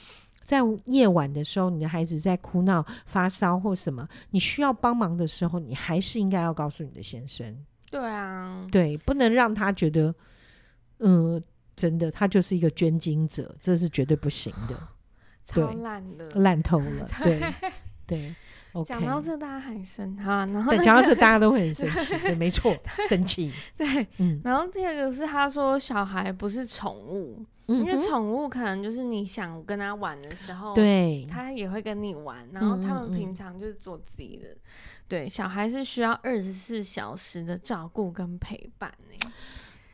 [0.43, 7.55] 在夜晚的时候，你的孩子在哭闹、发烧或什么，你需要帮忙的时候，你还是应该要告诉你的先生。
[7.91, 10.13] 对啊，对，不能让他觉得，
[10.97, 11.41] 嗯、呃，
[11.75, 14.75] 真的，他就是一个捐精者，这是绝对不行的。
[15.45, 17.07] 超烂的，烂透了。
[17.23, 17.41] 对
[18.05, 18.35] 对。
[18.85, 22.75] 讲到这，大家还生哈，然后讲、那个、到这，大家都会很生气，对，没错，
[23.09, 23.51] 生气。
[23.75, 24.39] 对，嗯。
[24.43, 32.47] 然后第二个是他说，小孩不是宠物，嗯、因为宠物可能就是你想跟他玩的时候，对，他也会跟你玩。
[32.51, 34.59] 然后他们平常就是做自己的，嗯嗯
[35.07, 39.31] 对，小孩是需要二十四小时的照顾跟陪伴呢。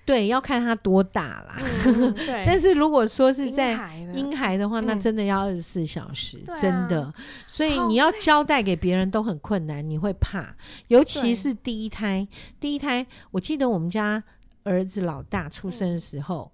[0.05, 1.57] 对，要看他多大啦。
[1.87, 2.13] 嗯、
[2.45, 3.73] 但是如果说是在
[4.13, 7.01] 婴孩的话，那真的要二十四小时，嗯、真的。
[7.01, 7.13] 啊、
[7.47, 10.55] 所以你要交代给别人都很困难，你会怕，
[10.89, 12.27] 尤其是第一胎。
[12.59, 14.23] 第一胎，我记得我们家
[14.63, 16.51] 儿子老大出生的时候，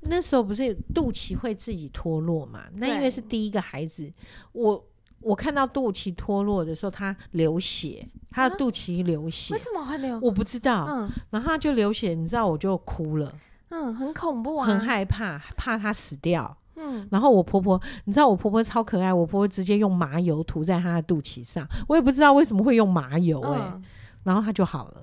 [0.00, 2.62] 嗯、那时候不是肚脐会自己脱落嘛？
[2.76, 4.10] 那因为是第一个孩子，
[4.52, 4.82] 我。
[5.20, 10.18] 我看到肚脐脱落的时候，他流血，他的肚脐流血，为什么会流？
[10.22, 10.86] 我不知道。
[10.88, 13.32] 嗯，然后他就流血，你知道，我就哭了。
[13.70, 16.56] 嗯，很恐怖啊，很害怕，怕他死掉。
[16.76, 23.82] 嗯，然后我婆婆，你知道我婆婆超可爱，我婆婆直接用麻油涂在她的肚脐上，我也不知道为什么会用麻油哎、欸，嗯、
[24.24, 25.02] 然后她就好了。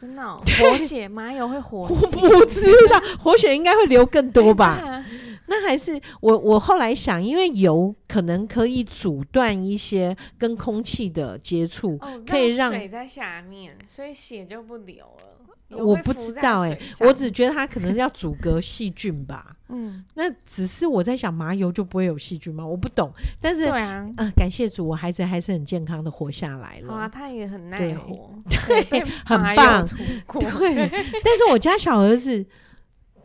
[0.00, 2.16] 真的、哦，活血麻油会活血？
[2.20, 4.78] 我不知道，活血应该会流更多吧。
[5.46, 15.36] 那还是我我后来想，因为油可能可以阻断一些跟空气的接触，哦、可以让水在下面，所以血就不流了。
[15.70, 19.54] 我不知道哎、欸，我只觉得它可能是要阻隔细菌吧。
[19.70, 22.66] 嗯，那只是我在想，麻油就不会有细菌吗？
[22.66, 23.12] 我不懂。
[23.40, 26.92] 但是，对啊，呃、感谢主，我孩子还是很健康的活下来了。
[26.92, 29.86] 啊，他也很耐活，对， 对很棒。
[30.40, 30.88] 对，
[31.24, 32.44] 但是我家小儿子。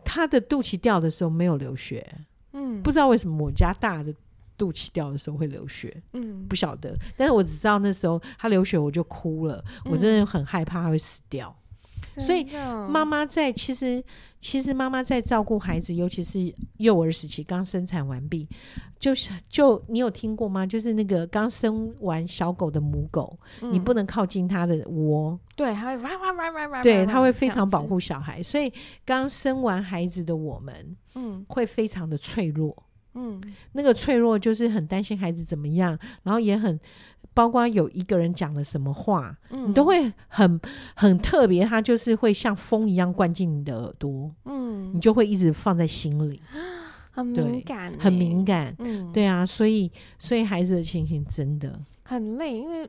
[0.06, 2.06] 他的肚脐掉的时候没有流血，
[2.52, 4.14] 嗯，不知道为什么我家大的
[4.56, 11.54] 肚脐掉的时候会流血，嗯，不晓得，但是我只知道那时候他流血我就哭了，嗯、我真的很害怕他会死掉。
[12.18, 12.46] 所以
[12.88, 14.02] 妈妈在其实
[14.38, 18.48] 其实妈妈在照顾孩子，尤其是幼儿时期刚生产完毕，
[18.98, 20.64] 就是就你有听过吗？
[20.64, 28.42] 就是那个刚生完小狗的母狗，嗯、你不能靠近它的窝，对，它会哇哇哇哇哇，对，它会非常保护小孩。
[28.42, 28.72] 所以
[29.04, 32.74] 刚生完孩子的我们，嗯，会非常的脆弱，
[33.16, 33.40] 嗯，
[33.72, 36.78] 那个脆弱就是很担心孩子怎么样，然后也很。
[37.34, 40.58] 包括有一个人讲了什么话，嗯、你都会很
[40.94, 46.40] 很特别，他就是会像风一样灌进你的耳朵，嗯，你就会一直放在心里，
[47.16, 51.80] 很敏感，很敏感，嗯，对啊，所以所以孩子的情形真的。
[52.08, 52.88] 很累，因为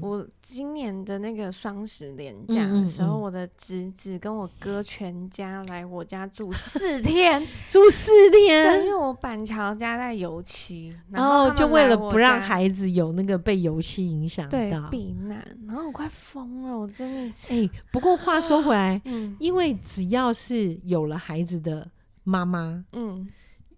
[0.00, 8.84] 我今年的那个双十连假的时候，嗯嗯嗯、我的侄子跟我哥全家来我家住四天， 住四天。
[8.84, 17.52] 因为我板桥家在油漆，然后就为了不让孩子有那个被油漆影响到避难，然后我快疯了，我真的是。
[17.52, 21.88] 哎，不过话说回来， 嗯，因为只要是有了孩子的
[22.22, 23.28] 妈妈，嗯。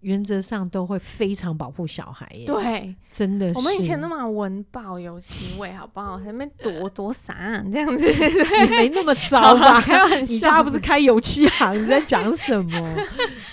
[0.01, 3.57] 原则上都会非常保护小孩耶，对，真的是。
[3.59, 6.19] 我们以前都嘛闻爆油漆味，好不好？
[6.23, 9.81] 前面躲躲闪这样子，也没那么 糟吧？
[10.27, 11.81] 你家不是开油漆行？
[11.81, 12.95] 你在讲什么？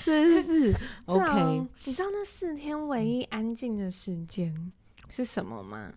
[0.04, 0.74] 真是
[1.06, 1.62] OK。
[1.84, 4.72] 你知道那四天唯一安静的时间
[5.08, 5.92] 是什么吗？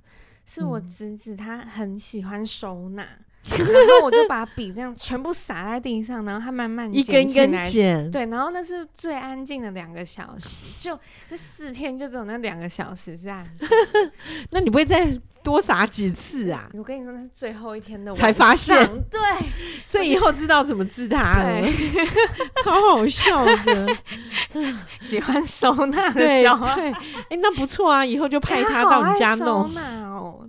[0.46, 3.08] 是我侄子他很喜欢收纳。
[3.58, 8.10] 然后我就把笔这样全部撒在地上，然后他慢慢一根一根剪。
[8.10, 10.98] 对，然后那是最安静的两个小时，就
[11.30, 13.68] 那四天就只有那两个小时是安静。
[14.50, 15.08] 那你不会再
[15.44, 16.68] 多撒几次啊？
[16.74, 18.76] 我跟你说，那是最后一天的才发现，
[19.12, 19.20] 对，
[19.86, 21.62] 所以以后知道怎么治他了，
[22.64, 23.88] 超好笑的。
[25.00, 29.70] 喜欢收纳的小孩，对，哎、欸，那不错啊，以后就派他到你家弄。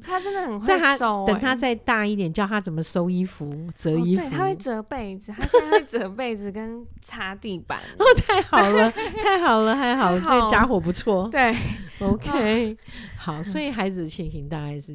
[0.03, 4.23] 他真的很会收、欸，等他再大一点，教他怎么收衣服、折衣服。
[4.23, 7.79] 哦、对，他会折被子，他现在会折被子跟擦地板。
[7.99, 8.91] 哦，太好了，
[9.23, 11.29] 太好了，还好，好这家伙不错。
[11.31, 11.55] 对
[12.01, 12.77] ，OK，、哦、
[13.17, 14.93] 好，所以孩子的情形大概是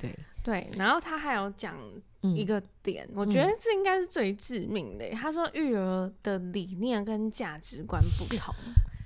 [0.00, 0.70] 对对。
[0.76, 1.74] 然后他还有讲
[2.34, 5.04] 一个点，嗯、我觉得这应该是最致命的。
[5.06, 8.54] 嗯、他说育儿的理念跟价值观不同。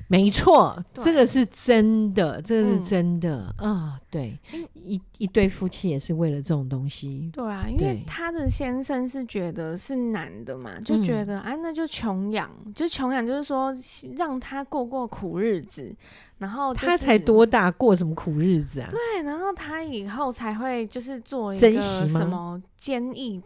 [0.08, 4.00] 没错，这个是真的，这个是真的啊！
[4.10, 4.38] 对，
[4.72, 7.30] 一一对夫妻也是为了这种东西。
[7.32, 13.74] 对啊，因为他的先生是觉得是男的嘛，就觉得、嗯、啊，那就穷养，就穷养，就是说
[14.16, 15.94] 让他过过苦日子。
[16.38, 18.88] 然后、就是、他才多大，过什么苦日子啊？
[18.88, 23.42] 对，然后他以后才会就是做一个什么坚毅、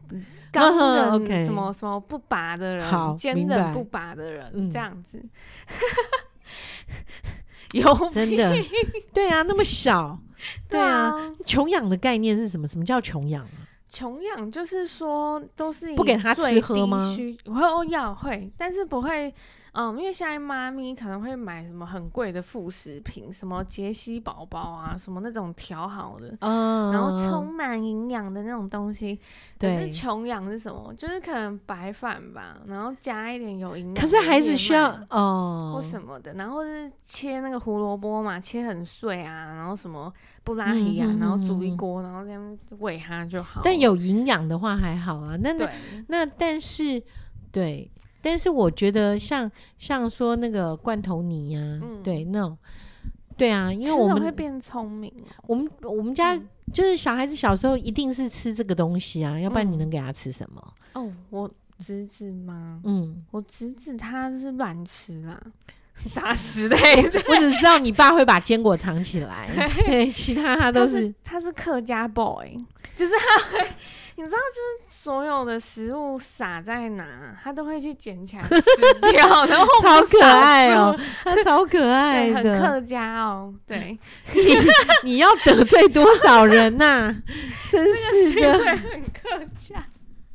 [0.53, 5.19] 刚韧、什么什么不拔的人，坚韧不拔的人，嗯、这样子。
[7.73, 8.55] 有 真的
[9.13, 10.19] 对啊，那么小，
[10.69, 12.67] 对啊，穷养的概念是什么？
[12.67, 13.69] 什么叫穷养啊？
[13.89, 17.15] 穷养就是说都是不给他吃喝吗？
[17.47, 19.33] 会要会，但是不会。
[19.73, 29.19] 嗯，因为现在妈咪可能会买什么很贵的副食品，什么杰西宝宝啊，什么那种调好的，嗯、然后充满营养的那种东西。
[29.59, 30.93] 对，可是穷养是什么？
[30.95, 33.95] 就是可能白饭吧，然后加一点有营养。
[33.95, 40.13] 可是孩子需要哦，或什么的，然后是切那个胡萝卜嘛，切很碎啊，然后什么
[40.45, 43.63] 布拉提啊，嗯、然后煮一锅，然后这样喂他就好。
[43.65, 45.35] 但有营养的话还好啊。
[45.41, 45.67] 那那
[46.09, 47.03] 那但是
[47.51, 47.91] 对。
[48.23, 52.57] 但是我觉得像像说那个罐头泥呀、啊，嗯、对那种，
[53.37, 55.13] 对啊，因为我们会变聪明。
[55.49, 56.35] 我们我们家
[56.73, 60.75] 就是小孩子小时候一定是吃这个东西啊，嗯、要不然你能给他吃什么？
[60.95, 62.81] 哦，我侄子吗？
[62.85, 65.43] 嗯，我侄子他是乱吃啦，
[66.13, 67.21] 杂食 类的。
[67.29, 69.49] 我只知道你爸会把坚果藏起来，
[69.85, 72.57] 对，其他他都是他是客家 boy，
[72.95, 73.69] 就是他会。
[74.15, 78.61] 你知道，就是所有的食物撒在哪，他都会去捡起来吃
[79.13, 83.53] 掉，然后超可爱哦，他超可爱的，很客家哦。
[83.67, 83.99] 对，
[84.35, 87.23] 你你要得罪多少人呐、啊？
[87.71, 89.83] 真是的，很客家，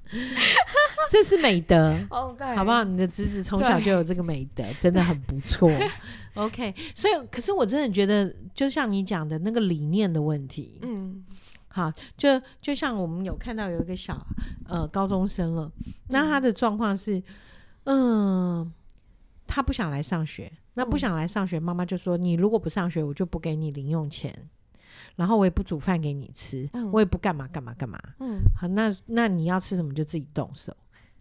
[1.11, 2.83] 这是美德哦，对，好不好？
[2.83, 5.71] 你的侄子从小就有这个美德，真的很不错。
[6.33, 11.23] OK，所以，可是我真的觉得，就像你讲的那个理念的问题，嗯。
[11.77, 14.25] 好，就就像我们有看到有一个小
[14.65, 15.71] 呃高中生了，
[16.07, 17.21] 那他的状况是，
[17.83, 18.71] 嗯、呃，
[19.45, 24.49] 他不想来上学，那不想来上学，妈妈就说：“你如果不上学，我就不给你零用钱，
[25.17, 30.75] 然后我也不煮饭给你吃，嗯、我也不干嘛干嘛干嘛。”嗯，好，那那你要吃什么就自己动手。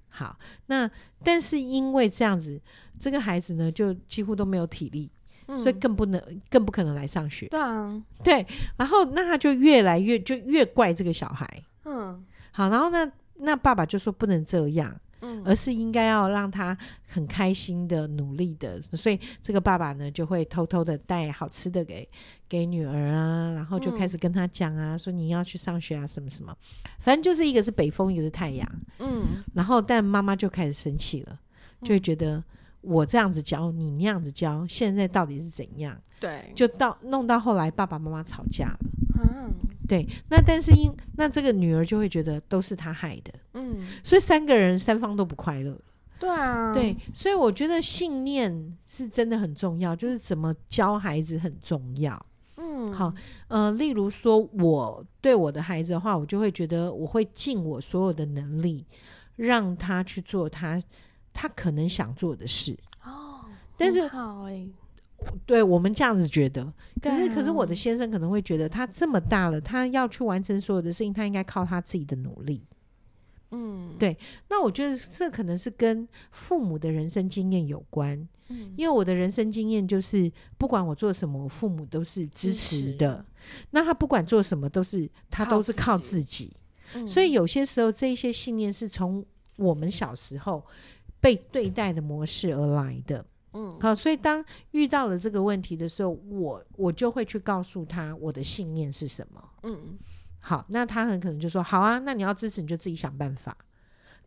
[0.09, 0.39] 好，
[0.69, 0.91] 那
[1.23, 2.59] 但是因为这样子，
[2.99, 5.11] 这个孩子呢就几乎都没有体力。
[5.55, 6.21] 所以更不能，
[6.51, 7.47] 更不可能来上学。
[7.49, 8.45] 对啊，对，
[8.77, 11.49] 然后那他就越来越就越怪这个小孩。
[11.85, 16.77] 嗯，好，然后那那爸爸就说不能这样，嗯，而是应该要让他
[17.07, 18.81] 很开心的努力的。
[18.81, 22.09] 所以这个爸爸呢就会偷偷的带好吃的给
[22.49, 26.53] 给女儿啊，然后就开始跟他讲啊，说你要去上学啊，什么什么，
[26.99, 28.69] 反正就是一个是北风，一个是太阳。
[28.99, 31.39] 嗯，然后但妈妈就开始生气了，
[31.83, 32.43] 就会觉得。
[32.87, 36.01] 我这样子教你，那样子教，现在到底是怎样？
[36.21, 38.79] 对，就到弄到后来，爸爸妈妈吵架了。
[39.19, 39.51] 嗯，
[39.89, 40.07] 对。
[40.31, 43.35] 那但是因那这个女儿就会觉得都是她害的。
[43.55, 45.77] 嗯，所以三个人三方都不快乐。
[46.19, 46.97] 对啊，对。
[47.13, 52.25] 所以我觉得信念是真的很重要，就是怎么教孩子很重要。
[52.57, 53.13] 嗯，好，
[53.49, 58.87] 呃，例如说我对我的孩子的话，我就会觉得我会尽我所有的能力
[59.35, 60.81] 让他去做他。
[61.37, 62.75] 他可能想做的事
[63.05, 63.45] 哦，
[63.77, 64.67] 但是好哎，
[65.45, 66.73] 对我们这样子觉得，
[67.03, 72.63] 可是可是我的先生可能会觉得，他这么大了，他要去完成所有的事情，他应该靠他自己的努力。
[73.51, 74.17] 嗯，对。
[74.49, 78.27] 那我觉得这可能是跟父母的人生经验有关。
[78.49, 83.25] 嗯，因为我的人生经验就是，不管我做什么，我父母都是支持的。
[83.71, 86.53] 那他不管做什么，都是他都是靠自己。
[87.07, 89.25] 所以有些时候，这一些信念是从
[89.57, 90.65] 我们小时候。
[91.21, 99.99] 被对待的模式而来的，嗯，好，所以当遇到了这个问题的时候，我我就会去告诉他我的信念是什么，嗯，
[100.41, 103.57] 好，那他很可能就说好啊，那你要支持你就自己想办法，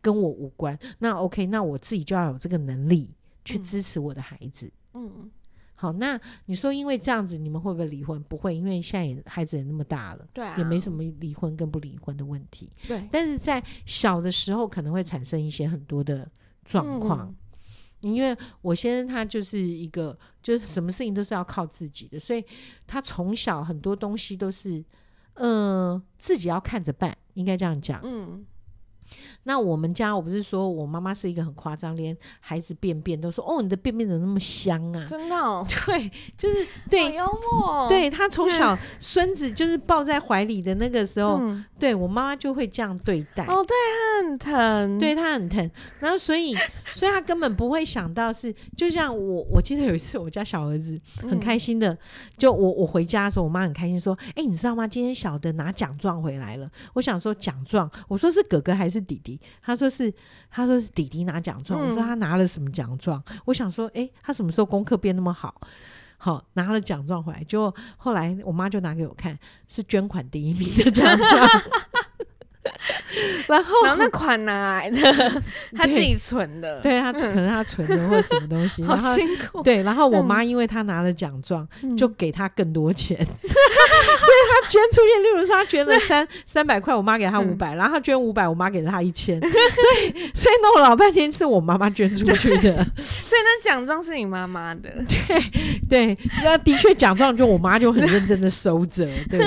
[0.02, 0.78] 跟我无关。
[0.98, 3.10] 那 OK，那我自己就要有这个能力
[3.44, 5.30] 去支持我的孩子，嗯，
[5.76, 8.22] 好，那你说因为这样子你们会不会离婚？
[8.24, 13.08] 不会，因为现在也孩子也那么大了，对啊，也没什么离婚跟不离婚的问题，对。
[13.10, 16.28] 但是在小的时候可能会产生一些很多的。
[16.70, 17.34] 状况，
[18.02, 22.44] 嗯、因为我先生他就是一个，就是什么事情都是要靠自己的，所以
[22.86, 24.84] 他从小很多东西都是，
[25.34, 28.00] 呃，自己要看着办，应该这样讲。
[28.04, 28.46] 嗯，
[29.44, 35.06] 那我们家我不是说我妈妈是一个很夸张，连孩子便便都说哦，你的便便怎么那么香啊？
[35.08, 43.44] 真的、哦， 对，就是对，幽默，对他从小孙子就是抱在怀里的那个时候，嗯、对我妈妈就会这样对待。
[43.46, 46.54] 哦，对他很疼，对他很疼，然后所以
[46.92, 51.98] 所以他根本不会想到是，就像我我记得有一次我家小儿子很开心的，嗯、
[52.36, 54.86] 就我我回家的时候，我妈很开心说，哎、欸，你知道吗？
[54.86, 56.70] 今天小的拿奖状回来了。
[56.94, 59.40] 我想说奖状，我说是哥哥还是弟弟？
[59.62, 60.12] 他说是，
[60.50, 61.80] 他说是弟弟拿奖状。
[61.80, 63.22] 嗯、我说他拿了什么奖状？
[63.44, 65.60] 我想说，哎、欸，他什么时候功课变那么好？
[66.16, 69.38] 好，拿了奖状回来，就后来我妈就拿给我看，
[69.68, 71.48] 是捐款第一名的奖状。
[73.48, 74.98] 然后，然后那款哪来的？
[75.74, 78.84] 他自己存的，对，他可能他存的或者什么东西。
[78.84, 79.62] 好辛苦。
[79.62, 83.26] 对，然后我妈因为她拿了奖状，就给他更多钱，
[84.60, 85.22] 他捐出去。
[85.22, 89.40] 例如说，他捐了三 三百块，我妈给他五百，然后他捐五百，我妈给了他一千。
[89.40, 92.74] 所以， 所以弄了老半天是我妈妈捐出去的。
[92.96, 94.90] 所以那奖状是你妈妈的。
[95.08, 95.44] 对
[95.88, 99.06] 对，那的确奖状就我妈就很认真的收着。
[99.28, 99.40] 对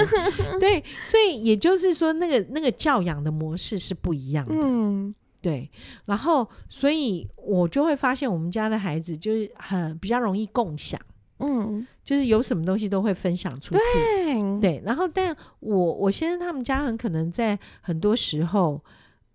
[0.59, 5.69] 对，所以也就是说，那个那个教养的模式是不一样的，嗯，对。
[6.05, 10.99] 然后，所以我就会发现，我们家的孩子就是很比较容易共享，
[11.39, 14.59] 嗯，就是有什么东西都会分享出去，对。
[14.59, 18.83] 对然后，但我我先生他们家很可能在很多时候，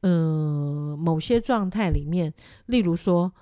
[0.01, 2.33] 嗯、呃，某些状态里面，
[2.67, 3.33] 例如说，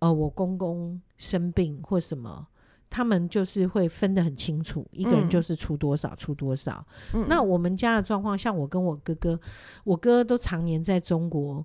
[0.00, 2.48] 呃，我公公生病或什么。
[2.90, 6.82] 他们就是会分得很清楚，一个人就是出多少，嗯、出多少。
[7.12, 9.38] 嗯、那我们家的状况，像我跟我哥哥，
[9.84, 11.62] 我哥都常年在中国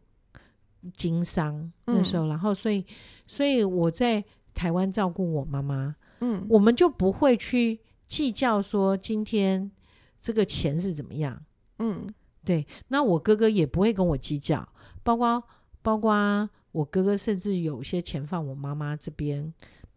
[0.97, 2.85] 经商，那时候，嗯、然后所以，
[3.25, 4.21] 所以我在
[4.53, 9.71] 台湾照顾我妈妈，嗯，我们就不会去计较说今天
[10.19, 11.43] 这个钱是怎么样，
[11.79, 12.07] 嗯，
[12.43, 12.65] 对。
[12.87, 14.67] 那我哥哥也不会跟我计较，
[15.03, 15.43] 包括
[15.81, 19.53] 包括我哥哥，甚至有些钱放我妈妈这边。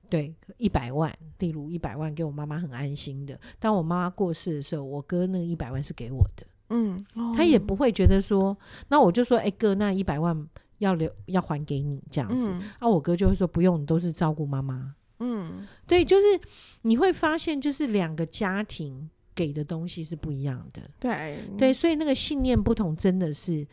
[0.09, 3.37] 对，一百万，例如一百万给我妈妈很安心的。
[3.59, 6.97] 当我妈妈过世的时候，我哥那个一百万是给我的，嗯，
[7.37, 10.49] 他也不会觉得说，那我就说，哎哥，那一百万
[10.79, 12.51] 要留要还给你这样子。
[12.51, 14.95] 嗯、啊，我哥就会说不用，你都是照顾妈妈。
[15.21, 16.41] 嗯，对，就是
[16.83, 20.83] 你会发现，就是两个家庭给的东西是不一样的。
[20.99, 23.67] 对对，所以那个信念不同，真的是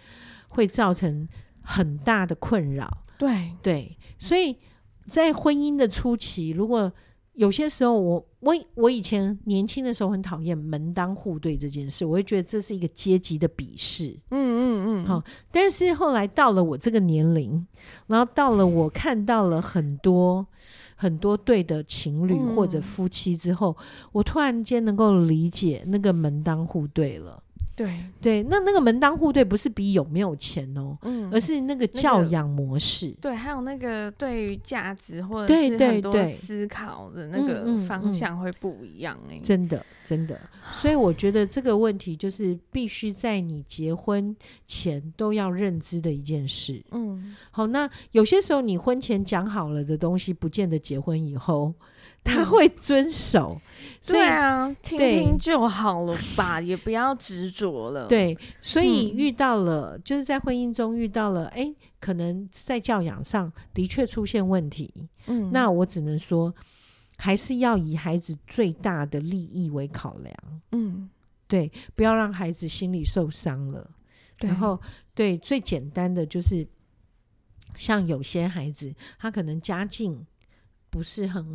[0.49, 1.27] 会造成
[1.61, 3.05] 很大的困扰。
[3.17, 4.57] 对对，所以。
[5.05, 6.89] 在婚姻的初期，如果
[7.33, 14.15] 有些时候我我我以前年轻的时候很讨厌门当户对这件事，我会觉得这是一个阶级的鄙视。
[14.29, 17.65] 嗯嗯嗯，好，但是后来到了我这个年龄，
[18.07, 20.45] 然后到了我看到了很多
[20.95, 27.41] 很多对的情侣或者夫妻之后，嗯、我突然间能够理解那个门当户对了。
[27.75, 27.89] 对
[28.21, 33.07] 对，那那个门当户对不是比有没有钱哦，嗯，而是那个教养模式。
[33.07, 40.39] 那个、对，还有那个对于价值或者是很多思考的那个方向会不一样哎、欸，真的真的。
[40.71, 44.35] 所以我觉得这个问题就是必须在你结婚
[44.67, 46.83] 前都要认知的一件事。
[46.91, 51.73] 嗯，好，那有些时候你婚前讲好了的东西，不见得结婚以后。
[52.23, 53.59] 他会遵守，
[54.07, 58.07] 对啊，听听就好了吧， 也不要执着了。
[58.07, 65.09] 对，所以遇到了，就是在婚姻中遇到了，哎，可能在教养上的确出现问题。
[65.27, 66.53] 嗯，那我只能说，
[67.17, 70.33] 还是要以孩子最大的利益为考量。
[70.71, 71.09] 嗯，
[71.47, 73.89] 对，不要让孩子心里受伤了。
[74.37, 74.79] 然后，
[75.13, 76.65] 对，最简单的就是，
[77.75, 80.25] 像有些孩子，他可能家境
[80.89, 81.53] 不是很。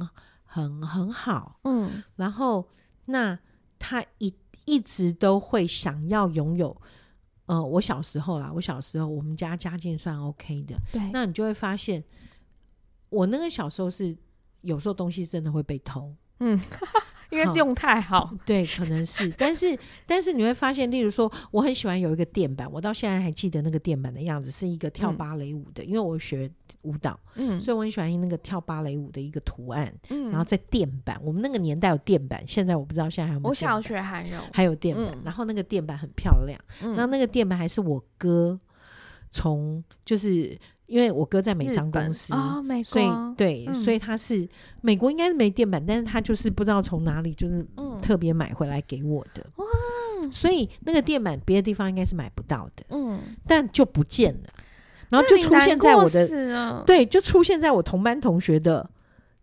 [0.51, 2.67] 很很好，嗯，然后
[3.05, 3.39] 那
[3.79, 4.35] 他一
[4.65, 6.75] 一直都会想要拥有，
[7.47, 12.03] 呃，我小时候啦，我小时候我们家家境算 OK 的，对，那你就会发现，
[13.11, 14.17] 我那个小时候是
[14.63, 16.59] 有时候东西真的会被偷，嗯。
[17.31, 26.51] 因为用太好，好，对，可能是，但是但是你会发现，例如说，我很喜欢有一个垫板，我到现在还记得那个垫板的样子，是一个跳芭蕾舞的，嗯、因为我学
[26.83, 38.59] 舞蹈，嗯，所以我很喜欢那个跳芭蕾舞的一个图案，嗯，然后在垫板，我们那个年代有垫板，现在我不知道现在还有没有，我小学还有，还有垫板，嗯、然后那个垫板很漂亮，嗯，然后那个垫板还是我哥
[39.31, 40.59] 从就是。
[40.89, 44.49] 因为我哥在美商公司，哦、所以对，嗯、所以他是
[44.81, 47.65] 美国应该是没电板，但是他就是不知道从哪里就是
[48.01, 49.45] 特别买回来给我的。
[49.57, 49.67] 哇、
[50.23, 50.33] 嗯！
[50.33, 54.49] 所以那个电板别的地方应该是买不到的，嗯，但就不见了，
[55.11, 58.89] 然后就出现在我的对，就出现在我同班同学的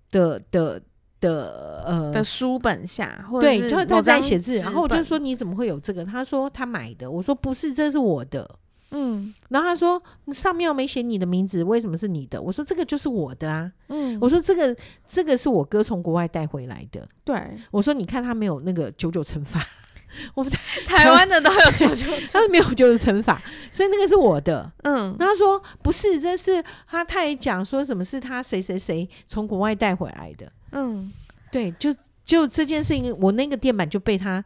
[0.09, 0.81] 的的
[1.19, 6.03] 的呃的书本下，或者对，就是他在写字，然后我就说你怎么会有这个？
[6.03, 8.49] 他说他买的，我说不是，这是我的。
[8.97, 10.01] 嗯，然后他说
[10.33, 12.41] 上面又没写你的名字，为什么是你的？
[12.41, 13.69] 我说这个就是我的啊。
[13.89, 14.73] 嗯，我说这个
[15.05, 17.05] 这个是我哥从国外带回来的。
[17.25, 17.35] 对，
[17.71, 19.59] 我说你看他没有那个九九乘法，
[20.33, 20.51] 我们
[20.87, 24.71] 台湾的都有九九， 他是没有九九乘法，所以那个是我的。
[24.83, 30.49] 嗯，然后他说不是，这是他他也讲说什么是他谁谁谁从国外带回来的。
[30.71, 31.11] 嗯，
[31.51, 31.93] 对，就
[32.23, 34.43] 就这件事情，我那个电板就被他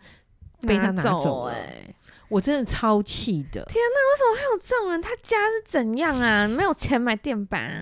[0.61, 1.53] 被他拿走了。
[2.29, 3.63] 我真的超气的！
[3.65, 5.01] 天哪，为什么会有这种人？
[5.01, 6.47] 他家是怎样啊？
[6.47, 7.81] 没有钱买电板啊？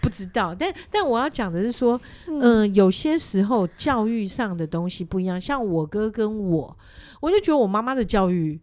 [0.00, 0.54] 不知道。
[0.54, 5.40] 但但我要讲的是说，嗯、呃，有些时候教育上的东西不一样。
[5.40, 6.76] 像我哥跟我，
[7.20, 8.60] 我就觉得我妈妈的教育，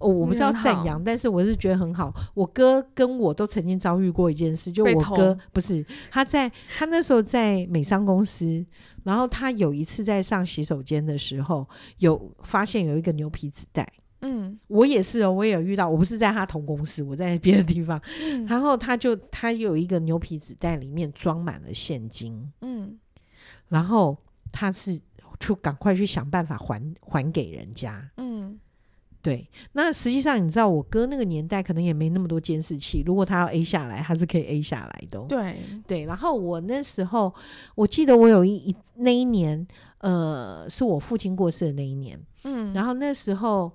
[0.00, 2.12] 哦，我不是要赞扬，但是我是觉得很好。
[2.34, 8.64] 我哥跟我都曾经遭遇过一件事，就我哥不是他在他那时候在美商公司，
[9.04, 11.66] 然后他有一次在上洗手间的时候，
[11.98, 13.86] 有发现有一个牛皮纸袋。
[14.24, 18.00] 嗯，我也是哦，我也有遇到，我不是在他同公司，我在别的地方。
[18.20, 22.52] 嗯，然后他就他有一个牛皮纸袋，里面装满了现金。
[22.60, 22.96] 嗯，
[23.68, 24.16] 然后
[24.52, 25.00] 他是
[25.40, 28.08] 就赶快去想办法还还给人家。
[28.16, 28.56] 嗯，
[29.20, 29.48] 对。
[29.72, 35.18] 那实际上你知道，我哥那个年代可能也没那么多监视器，如果他要 A 下来，他是可以 A 下来的。
[35.28, 36.04] 对对。
[36.04, 37.34] 然后我那时候，
[37.74, 39.66] 我记得我有一一那一年，
[39.98, 42.20] 呃，是我父亲过世的那一年。
[42.44, 43.72] 嗯，然后那时候。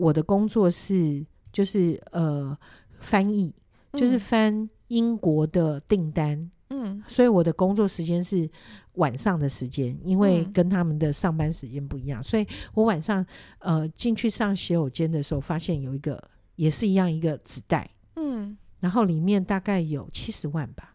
[0.00, 2.56] 我的工作是就是呃
[2.98, 3.54] 翻译，
[3.92, 8.48] 就是翻英国的订单，嗯，所以我的工作时间是
[8.94, 13.24] 晚上的时间，因为跟他们的上班时间不一样，所以我晚上
[13.58, 16.18] 呃进去上洗手间的时候，发现有一个
[16.56, 20.89] 也是一样一个纸袋，嗯，然后里面大概有七十万吧。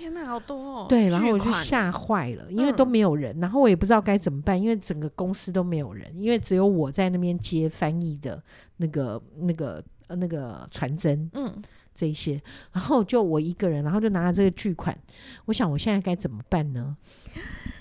[0.00, 0.86] 天哪，好多哦！
[0.88, 8.42] 对，然后我就吓坏了，因为都没有人，嗯、然后我也不知道该怎么办，因为整个公司都没有人，因为只有我在那边接翻译的
[8.78, 11.54] 那个、那个、呃、那个传真，嗯，
[12.00, 12.40] 这些，
[12.72, 14.96] 然后就我一个人，然后就拿了这个巨款，
[15.44, 16.96] 我想我现在该怎么办呢？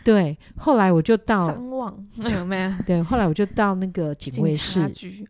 [0.03, 2.71] 对，后来我就到张望有没有？
[2.85, 4.81] 对，后来我就到那个警卫室，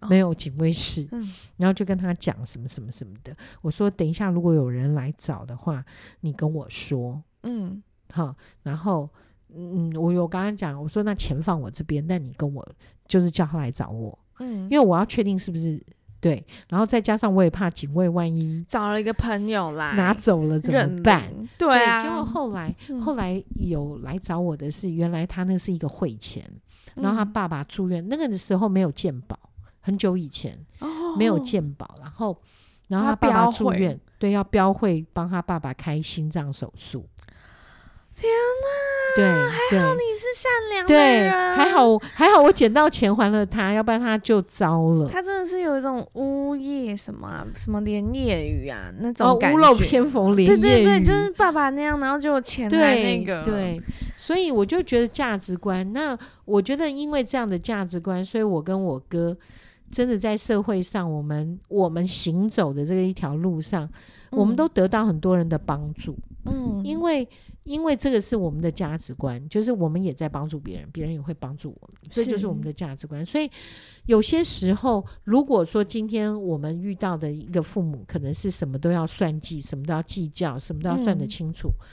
[0.02, 1.22] 哦、没有警卫室，嗯、
[1.58, 3.36] 然后就跟他讲什么什么什么的。
[3.62, 5.86] 我说等一下，如果有人来找的话，
[6.22, 8.36] 你跟我说，嗯，好。
[8.64, 9.08] 然后，
[9.54, 12.68] 嗯，我有刚刚讲，我说那钱放我这边，那你跟我
[13.08, 15.80] 就是叫他来找我，嗯，因为我要确定是不是。
[16.22, 21.24] 对，然后再加上我也怕警卫万一找了一个朋友来拿走了怎么办？
[21.58, 26.44] 对啊，结果后来、嗯、后来有来找我的是，原来他那是一个汇钱，
[26.96, 29.40] 嗯、然后他爸爸住院，那个的时候没有健保，
[29.80, 32.38] 很久以前、哦、没有健保，然后
[32.88, 37.08] 然后他爸爸住院，对，要标会帮他爸爸开心脏手术。
[38.14, 38.89] 天哪！
[39.20, 45.08] 对，还好你是善良的人，对，还好还好我捡到钱还了他，要不然他就糟了。
[45.08, 50.60] 他真的是有一种呜咽什么啊，什么连夜雨啊那种感觉，屋漏偏逢连夜雨。
[50.60, 53.54] 对对对，就是爸爸那样，然后就有钱来那个对。
[53.54, 53.82] 对，
[54.16, 59.36] 所以我就觉得价值观，那我觉得因为这样的价值观，所以我跟我哥
[59.92, 63.84] 真的在社会上，我们我们行走的这个一条路上，
[64.32, 66.16] 嗯、我们都得到很多人的帮助。
[66.52, 67.28] 嗯，因为。
[67.66, 73.24] 因为这个是我们的价值观，就是我们也在帮助别人，别人也会帮助我们，这就是我们的价值观。
[73.24, 73.48] 所以
[74.08, 81.86] 有些时候，如果说今天我们遇到的一个父母，可能是什么都要算计，什么都要计较，什么都要算得清楚，嗯、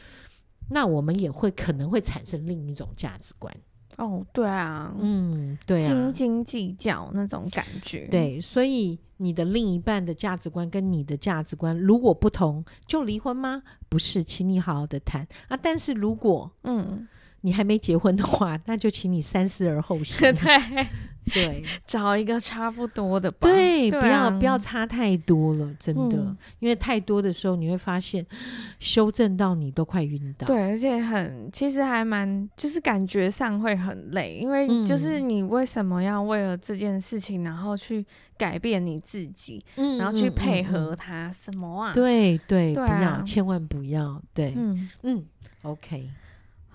[0.71, 3.55] 那我们也会可能会产生另一种价值观。
[3.99, 8.07] 哦，对啊，嗯，对啊，斤斤计较那种感觉。
[8.11, 13.63] 对，所以你的另一半的价值观跟你的价值观如果不同，就离婚吗？
[13.89, 15.57] 不是，请你好好的谈啊。
[15.57, 17.07] 但是如果嗯，
[17.41, 20.33] 你还没结婚的话，那就请你三思而后行。
[20.37, 20.87] 对。
[21.35, 23.49] 对，找一个差不多的吧。
[23.49, 28.25] 对，对啊、不要不要差太多了，真的，嗯、因为太多的时候你会发现，
[28.79, 30.47] 修正到你都快晕倒。
[30.47, 38.07] 对，而且很，其实还蛮，就是感觉上会很累，因为就是你为什么要为了这件事情，然后去
[38.39, 41.93] 改变你自己，嗯、然后去配合他什么啊？
[41.93, 44.23] 对对，对啊、不要，千万不要。
[44.33, 45.25] 对，嗯嗯
[45.63, 46.09] ，OK。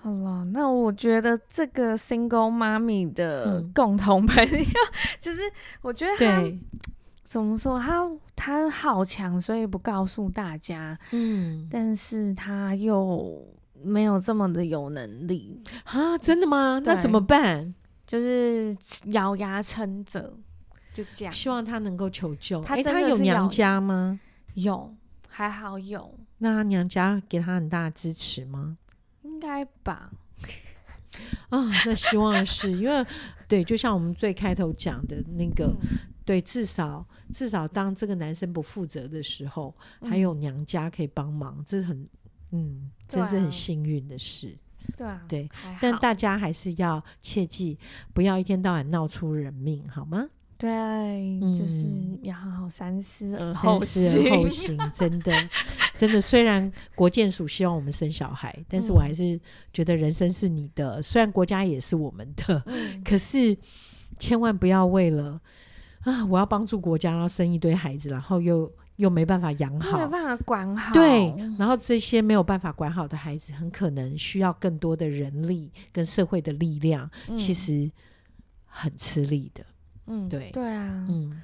[0.02, 4.66] 好了，那我觉得这个 single mommy 的共同朋友，嗯、
[5.20, 5.40] 就是
[5.80, 6.42] 我觉得他
[7.22, 13.46] 怎么说，他他好强，所以不告诉大家，嗯，但是他又
[13.80, 16.18] 没有这么的有能力啊？
[16.18, 16.82] 真的吗？
[16.84, 17.72] 那怎么办？
[18.04, 18.76] 就是
[19.12, 20.34] 咬牙撑着，
[20.92, 22.60] 就这样，希望他能够求救。
[22.60, 24.18] 他真的、欸、他有娘家吗？
[24.54, 24.92] 有，
[25.28, 26.18] 还好有。
[26.38, 28.76] 那他娘家给他很大的支持吗？
[29.42, 30.10] 应该吧，
[31.50, 33.04] 啊，那希望是因为
[33.48, 35.74] 对，就像我们最开头讲的那个，
[36.24, 42.08] 对，至少至少当这个男生不负责的时候，嗯、还有娘家可以帮忙，这很
[42.52, 44.56] 嗯，这是很幸运的事。
[44.96, 45.48] 对啊，对，
[45.80, 47.76] 但大家还是要切记，
[48.12, 50.28] 不要一天到晚闹出人命，好吗？
[50.62, 51.88] 对，嗯、就是
[52.22, 54.02] 要好好三思而后行。
[54.02, 55.48] 三思而后 行，真的，
[55.96, 56.20] 真的。
[56.20, 59.38] 虽然国建署希望我们生小孩，但是我还是
[59.72, 63.56] 觉得人生是你的，嗯、虽然国家也是我们的，嗯、可是
[64.20, 65.40] 千万不要为了
[66.02, 68.72] 啊，我要帮助国家，然后生一堆孩子，然后又。
[68.96, 70.92] 又没办法养好，没办法管好。
[70.92, 77.90] 对，然后这些没有办法管好的孩子，很可能需要更多的人力跟社会的力量，嗯、其实
[78.66, 79.64] 很吃力的。
[80.06, 81.42] 嗯，对，对啊，嗯。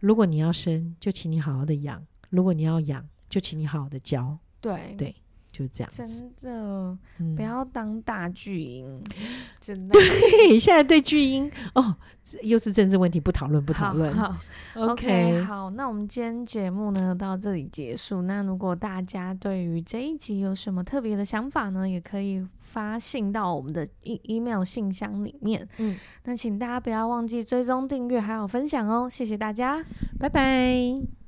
[0.00, 1.98] 如果你要生，就请你好好的养；
[2.30, 4.38] 如果你要养，就请你好好的教。
[4.60, 5.14] 对对。
[5.54, 9.00] 就这样，真的、嗯、不要当大巨婴，
[9.60, 9.92] 真的。
[9.92, 11.94] 对，现在对巨婴哦，
[12.42, 14.12] 又是政治问题，不讨论，不讨论。
[14.12, 14.36] 好
[14.74, 18.22] ，OK，好，那我们今天节目呢到这里结束。
[18.22, 22.44] 那如果大家对于这一集有什么特别的想法呢，也可以
[22.74, 25.66] 发信到我们的 e email 信箱里面。
[25.78, 29.84] 嗯，那请大家不要忘记追踪、订阅还有分享哦，谢谢大家，
[30.18, 31.23] 拜拜。